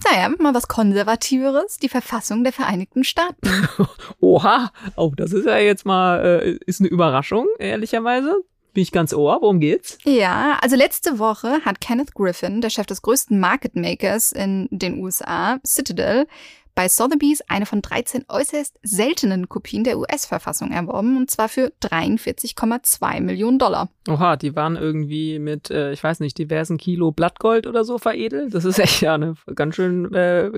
Naja, 0.04 0.30
mal 0.38 0.54
was 0.54 0.68
Konservativeres, 0.68 1.78
die 1.78 1.90
Verfassung 1.90 2.44
der 2.44 2.54
Vereinigten 2.54 3.04
Staaten. 3.04 3.50
Oha, 4.20 4.72
oh, 4.98 5.12
das 5.18 5.34
ist 5.34 5.48
ja 5.48 5.58
jetzt 5.58 5.88
mal, 5.88 6.24
äh, 6.24 6.52
ist 6.68 6.80
eine 6.80 6.90
Überraschung, 6.90 7.48
ehrlicherweise. 7.58 8.44
Bin 8.76 8.84
ich 8.84 8.92
ganz 8.92 9.16
ohr, 9.16 9.40
worum 9.42 9.60
geht's? 9.60 9.98
Ja, 10.04 10.60
also 10.62 10.76
letzte 10.76 11.18
Woche 11.18 11.62
hat 11.66 11.82
Kenneth 11.82 12.14
Griffin, 12.14 12.62
der 12.62 12.70
Chef 12.70 12.86
des 12.86 13.02
größten 13.02 13.40
Market 13.40 13.76
Makers 13.76 14.32
in 14.32 14.68
den 14.70 15.00
USA, 15.00 15.58
Citadel, 15.66 16.28
bei 16.76 16.90
Sotheby's 16.90 17.42
eine 17.48 17.66
von 17.66 17.82
13 17.82 18.26
äußerst 18.28 18.78
seltenen 18.84 19.48
Kopien 19.50 19.86
der 19.86 19.98
US-Verfassung 19.98 20.72
erworben, 20.72 21.18
und 21.18 21.32
zwar 21.32 21.50
für 21.50 21.72
43,2 21.82 23.22
Millionen 23.22 23.58
Dollar. 23.58 23.90
Oha, 24.10 24.36
die 24.36 24.56
waren 24.56 24.76
irgendwie 24.76 25.40
mit, 25.40 25.72
äh, 25.72 25.94
ich 25.94 26.04
weiß 26.04 26.20
nicht, 26.20 26.38
diversen 26.38 26.78
Kilo 26.78 27.12
Blattgold 27.12 27.66
oder 27.66 27.86
so 27.86 27.98
veredelt. 27.98 28.54
Das 28.54 28.66
ist 28.66 28.78
echt 28.78 29.02
ja 29.02 29.16
eine 29.16 29.36
ganz 29.56 29.76
schön 29.76 30.14
äh, 30.14 30.52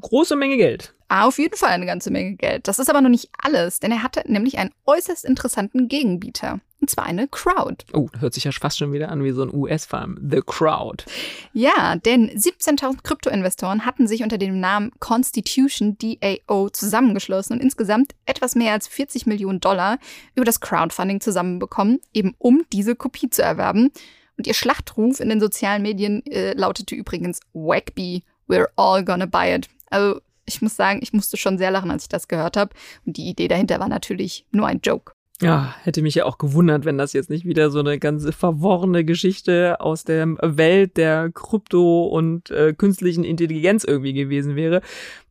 große 0.00 0.36
Menge 0.36 0.56
Geld. 0.56 0.94
Auf 1.10 1.40
jeden 1.40 1.56
Fall 1.56 1.70
eine 1.70 1.86
ganze 1.86 2.12
Menge 2.12 2.36
Geld. 2.36 2.68
Das 2.68 2.78
ist 2.78 2.88
aber 2.88 3.00
noch 3.00 3.10
nicht 3.10 3.30
alles, 3.36 3.80
denn 3.80 3.90
er 3.90 4.04
hatte 4.04 4.22
nämlich 4.26 4.58
einen 4.58 4.70
äußerst 4.86 5.24
interessanten 5.24 5.88
Gegenbieter. 5.88 6.60
Und 6.80 6.88
zwar 6.88 7.04
eine 7.04 7.26
Crowd. 7.26 7.84
Oh, 7.92 8.08
hört 8.20 8.32
sich 8.32 8.44
ja 8.44 8.52
fast 8.52 8.78
schon 8.78 8.92
wieder 8.92 9.08
an 9.08 9.24
wie 9.24 9.32
so 9.32 9.42
ein 9.42 9.52
US-Farm. 9.52 10.18
The 10.30 10.40
Crowd. 10.46 11.04
Ja, 11.52 11.96
denn 11.96 12.30
17.000 12.30 13.02
Kryptoinvestoren 13.02 13.84
hatten 13.84 14.06
sich 14.06 14.22
unter 14.22 14.38
dem 14.38 14.60
Namen 14.60 14.92
Constitution 15.00 15.98
DAO 15.98 16.70
zusammengeschlossen 16.70 17.54
und 17.54 17.62
insgesamt 17.62 18.14
etwas 18.24 18.54
mehr 18.54 18.72
als 18.72 18.86
40 18.86 19.26
Millionen 19.26 19.58
Dollar 19.58 19.98
über 20.36 20.44
das 20.44 20.60
Crowdfunding 20.60 21.20
zusammenbekommen, 21.20 21.98
eben 22.14 22.36
um 22.38 22.62
diese 22.72 22.94
Kopie 22.94 23.30
zu 23.30 23.42
erwerben. 23.42 23.90
Und 24.38 24.46
ihr 24.46 24.54
Schlachtruf 24.54 25.18
in 25.18 25.28
den 25.28 25.40
sozialen 25.40 25.82
Medien 25.82 26.24
äh, 26.26 26.52
lautete 26.52 26.94
übrigens 26.94 27.40
Wackby, 27.52 28.22
we're 28.48 28.68
all 28.76 29.04
gonna 29.04 29.26
buy 29.26 29.52
it. 29.56 29.68
Also 29.90 30.20
ich 30.50 30.62
muss 30.62 30.76
sagen, 30.76 31.00
ich 31.02 31.12
musste 31.12 31.36
schon 31.36 31.58
sehr 31.58 31.70
lachen, 31.70 31.90
als 31.90 32.04
ich 32.04 32.08
das 32.08 32.28
gehört 32.28 32.56
habe. 32.56 32.74
Und 33.06 33.16
die 33.16 33.28
Idee 33.28 33.48
dahinter 33.48 33.78
war 33.78 33.88
natürlich 33.88 34.46
nur 34.50 34.66
ein 34.66 34.80
Joke. 34.82 35.12
Ja, 35.42 35.74
hätte 35.84 36.02
mich 36.02 36.16
ja 36.16 36.26
auch 36.26 36.36
gewundert, 36.36 36.84
wenn 36.84 36.98
das 36.98 37.14
jetzt 37.14 37.30
nicht 37.30 37.46
wieder 37.46 37.70
so 37.70 37.78
eine 37.78 37.98
ganze 37.98 38.30
verworrene 38.30 39.06
Geschichte 39.06 39.80
aus 39.80 40.04
der 40.04 40.26
Welt 40.42 40.98
der 40.98 41.30
Krypto- 41.30 42.08
und 42.08 42.50
äh, 42.50 42.74
künstlichen 42.74 43.24
Intelligenz 43.24 43.84
irgendwie 43.84 44.12
gewesen 44.12 44.54
wäre. 44.54 44.82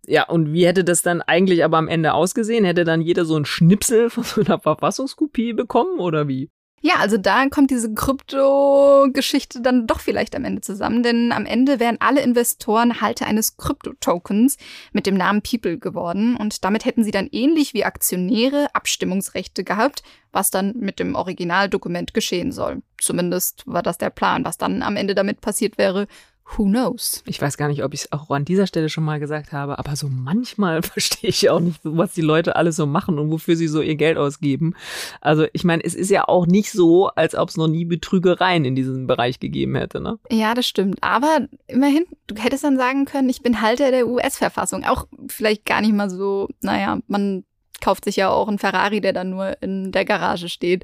Ja, 0.08 0.28
und 0.28 0.52
wie 0.52 0.66
hätte 0.66 0.84
das 0.84 1.04
dann 1.04 1.22
eigentlich 1.22 1.64
aber 1.64 1.78
am 1.78 1.88
Ende 1.88 2.16
ausgesehen? 2.16 2.66
Hätte 2.66 2.86
dann 2.86 3.02
jeder 3.02 3.24
so 3.26 3.36
ein 3.36 3.46
Schnipsel 3.46 4.10
von 4.10 4.24
so 4.24 4.42
einer 4.42 4.60
Verfassungskopie 4.60 5.54
bekommen 5.54 6.00
oder 6.00 6.28
wie? 6.28 6.50
Ja, 6.82 6.96
also 7.00 7.18
da 7.18 7.48
kommt 7.50 7.72
diese 7.72 7.94
Krypto-Geschichte 7.94 9.62
dann 9.62 9.86
doch 9.86 10.00
vielleicht 10.00 10.36
am 10.36 10.46
Ende 10.46 10.62
zusammen, 10.62 11.04
denn 11.04 11.32
am 11.32 11.46
Ende 11.46 11.80
wären 11.80 11.98
alle 12.00 12.22
Investoren 12.22 13.02
Halter 13.02 13.26
eines 13.28 13.58
Krypto-Tokens 13.58 14.58
mit 14.94 15.06
dem 15.06 15.16
Namen 15.16 15.42
People 15.42 15.78
geworden 15.78 16.38
und 16.38 16.64
damit 16.64 16.86
hätten 16.86 17.04
sie 17.04 17.12
dann 17.12 17.28
ähnlich 17.32 17.74
wie 17.74 17.84
Aktionäre 17.84 18.68
Abstimmungsrechte 18.74 19.64
gehabt, 19.64 20.04
was 20.32 20.52
dann 20.52 20.74
mit 20.78 21.00
dem 21.00 21.16
Originaldokument 21.16 22.14
geschehen 22.14 22.52
soll. 22.52 22.82
Zumindest 23.00 23.64
war 23.66 23.84
das 23.84 23.98
der 23.98 24.10
Plan. 24.10 24.46
Was 24.46 24.58
dann 24.58 24.82
am 24.82 24.96
Ende 24.96 25.16
damit 25.16 25.42
passiert 25.42 25.78
wäre, 25.78 26.08
Who 26.56 26.64
knows? 26.66 27.24
Ich 27.28 27.42
weiß 27.42 27.58
gar 27.58 27.68
nicht, 27.68 27.84
ob 27.84 27.94
ich 27.94 28.02
es 28.02 28.12
auch 28.12 28.30
an 28.32 28.44
dieser 28.44 28.66
Stelle 28.66 28.90
schon 28.90 29.04
mal 29.04 29.20
gesagt 29.20 29.52
habe, 29.52 29.78
aber 29.78 29.96
so 29.96 30.08
manchmal 30.10 30.82
verstehe 30.84 31.30
ich 31.30 31.50
auch 31.50 31.60
nicht, 31.60 31.80
was 31.84 32.14
die 32.14 32.22
Leute 32.22 32.56
alles 32.56 32.76
so 32.76 32.86
machen 32.86 33.20
und 33.20 33.32
wofür 33.32 33.56
sie 33.56 33.68
so 33.68 33.82
ihr 33.82 33.96
Geld 33.96 34.18
ausgeben. 34.18 34.76
Also 35.22 35.46
ich 35.54 35.64
meine, 35.64 35.84
es 35.84 35.96
ist 35.96 36.10
ja 36.10 36.28
auch 36.28 36.48
nicht 36.48 36.72
so, 36.72 37.08
als 37.10 37.36
ob 37.36 37.50
es 37.50 37.58
noch 37.58 37.68
nie 37.68 37.86
Betrügereien 37.86 38.66
in 38.66 38.76
diesem 38.76 39.08
Bereich 39.08 39.40
gegeben 39.40 39.76
hätte, 39.76 40.02
ne? 40.02 40.18
Ja, 40.32 40.54
das 40.54 40.68
stimmt. 40.68 40.98
Aber 41.02 41.48
immerhin, 41.68 42.06
du 42.28 42.36
hättest 42.36 42.64
dann 42.64 42.78
sagen 42.78 43.06
können, 43.06 43.30
ich 43.30 43.42
bin 43.42 43.62
Halter 43.62 43.92
der 43.92 44.08
US-Verfassung. 44.08 44.84
Auch 44.86 45.08
vielleicht 45.28 45.66
gar 45.66 45.82
nicht 45.82 45.94
mal 45.94 46.10
so, 46.10 46.48
naja, 46.62 47.00
man 47.08 47.44
kauft 47.82 48.06
sich 48.06 48.16
ja 48.16 48.30
auch 48.30 48.48
einen 48.48 48.60
Ferrari, 48.60 49.02
der 49.02 49.14
dann 49.14 49.30
nur 49.30 49.62
in 49.62 49.92
der 49.92 50.06
Garage 50.06 50.50
steht. 50.50 50.84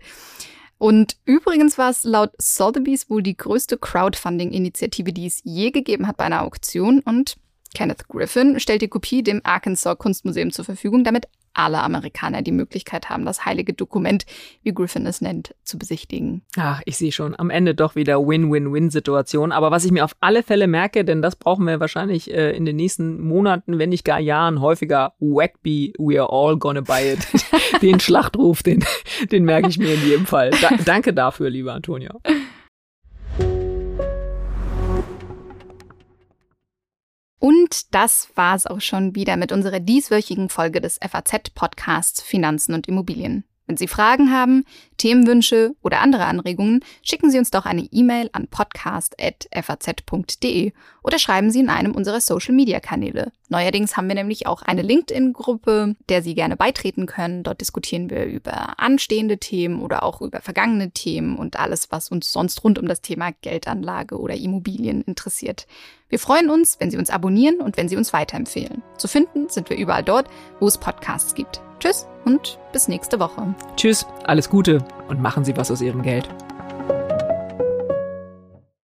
Und 0.77 1.17
übrigens 1.25 1.77
war 1.77 1.89
es 1.89 2.03
laut 2.03 2.31
Sotheby's 2.37 3.09
wohl 3.09 3.23
die 3.23 3.37
größte 3.37 3.77
Crowdfunding-Initiative, 3.77 5.13
die 5.13 5.27
es 5.27 5.41
je 5.43 5.71
gegeben 5.71 6.07
hat 6.07 6.17
bei 6.17 6.25
einer 6.25 6.41
Auktion. 6.41 6.99
Und 6.99 7.37
Kenneth 7.73 8.07
Griffin 8.07 8.59
stellt 8.59 8.81
die 8.81 8.87
Kopie 8.87 9.23
dem 9.23 9.41
Arkansas 9.43 9.97
Kunstmuseum 9.97 10.51
zur 10.51 10.65
Verfügung, 10.65 11.03
damit 11.03 11.27
alle 11.55 11.81
Amerikaner 11.81 12.41
die 12.41 12.51
Möglichkeit 12.51 13.09
haben, 13.09 13.25
das 13.25 13.45
heilige 13.45 13.73
Dokument, 13.73 14.25
wie 14.63 14.73
Griffin 14.73 15.05
es 15.05 15.21
nennt, 15.21 15.55
zu 15.63 15.77
besichtigen. 15.77 16.43
Ach, 16.57 16.81
ich 16.85 16.97
sehe 16.97 17.11
schon, 17.11 17.37
am 17.37 17.49
Ende 17.49 17.73
doch 17.73 17.95
wieder 17.95 18.19
Win-Win-Win-Situation. 18.19 19.51
Aber 19.51 19.71
was 19.71 19.85
ich 19.85 19.91
mir 19.91 20.05
auf 20.05 20.15
alle 20.19 20.43
Fälle 20.43 20.67
merke, 20.67 21.05
denn 21.05 21.21
das 21.21 21.35
brauchen 21.35 21.65
wir 21.65 21.79
wahrscheinlich 21.79 22.31
äh, 22.31 22.51
in 22.55 22.65
den 22.65 22.75
nächsten 22.75 23.21
Monaten, 23.21 23.79
wenn 23.79 23.89
nicht 23.89 24.05
gar 24.05 24.19
Jahren, 24.19 24.61
häufiger, 24.61 25.13
Wackby, 25.19 25.93
we 25.97 26.21
are 26.21 26.29
all 26.31 26.57
gonna 26.57 26.81
buy 26.81 27.13
it. 27.13 27.27
den 27.81 27.99
Schlachtruf, 27.99 28.61
den, 28.61 28.83
den 29.31 29.45
merke 29.45 29.69
ich 29.69 29.77
mir 29.77 29.93
in 29.93 30.05
jedem 30.05 30.25
Fall. 30.25 30.51
Da, 30.61 30.71
danke 30.85 31.13
dafür, 31.13 31.49
lieber 31.49 31.73
Antonia. 31.73 32.13
Und 37.39 37.93
das 37.93 38.29
war's 38.35 38.65
auch 38.65 38.81
schon 38.81 39.15
wieder 39.15 39.37
mit 39.37 39.51
unserer 39.51 39.79
dieswöchigen 39.79 40.49
Folge 40.49 40.81
des 40.81 40.99
FAZ-Podcasts 41.01 42.21
Finanzen 42.21 42.73
und 42.73 42.87
Immobilien. 42.87 43.43
Wenn 43.67 43.77
Sie 43.77 43.87
Fragen 43.87 44.31
haben, 44.31 44.63
Themenwünsche 44.97 45.75
oder 45.81 46.01
andere 46.01 46.25
Anregungen, 46.25 46.83
schicken 47.01 47.31
Sie 47.31 47.39
uns 47.39 47.49
doch 47.49 47.65
eine 47.65 47.87
E-Mail 47.91 48.29
an 48.31 48.47
podcast.faz.de 48.47 50.71
oder 51.01 51.19
schreiben 51.19 51.49
Sie 51.49 51.61
in 51.61 51.69
einem 51.69 51.93
unserer 51.93 52.21
Social-Media-Kanäle. 52.21 53.31
Neuerdings 53.49 53.97
haben 53.97 54.07
wir 54.07 54.15
nämlich 54.15 54.47
auch 54.47 54.61
eine 54.61 54.83
LinkedIn-Gruppe, 54.83 55.95
der 56.09 56.21
Sie 56.21 56.35
gerne 56.35 56.55
beitreten 56.55 57.07
können. 57.07 57.43
Dort 57.43 57.59
diskutieren 57.61 58.09
wir 58.09 58.25
über 58.25 58.79
anstehende 58.79 59.39
Themen 59.39 59.81
oder 59.81 60.03
auch 60.03 60.21
über 60.21 60.41
vergangene 60.41 60.91
Themen 60.91 61.35
und 61.35 61.59
alles, 61.59 61.91
was 61.91 62.09
uns 62.09 62.31
sonst 62.31 62.63
rund 62.63 62.77
um 62.77 62.87
das 62.87 63.01
Thema 63.01 63.31
Geldanlage 63.41 64.19
oder 64.19 64.35
Immobilien 64.35 65.01
interessiert. 65.01 65.65
Wir 66.07 66.19
freuen 66.19 66.51
uns, 66.51 66.79
wenn 66.79 66.91
Sie 66.91 66.97
uns 66.97 67.09
abonnieren 67.09 67.61
und 67.61 67.77
wenn 67.77 67.89
Sie 67.89 67.97
uns 67.97 68.13
weiterempfehlen. 68.13 68.83
Zu 68.97 69.07
finden 69.07 69.49
sind 69.49 69.71
wir 69.71 69.77
überall 69.77 70.03
dort, 70.03 70.27
wo 70.59 70.67
es 70.67 70.77
Podcasts 70.77 71.33
gibt. 71.33 71.64
Tschüss 71.79 72.07
und 72.25 72.57
bis 72.71 72.87
nächste 72.87 73.19
Woche. 73.19 73.53
Tschüss, 73.75 74.05
alles 74.23 74.49
Gute 74.49 74.83
und 75.07 75.21
machen 75.21 75.45
Sie 75.45 75.55
was 75.57 75.71
aus 75.71 75.81
Ihrem 75.81 76.01
Geld. 76.01 76.27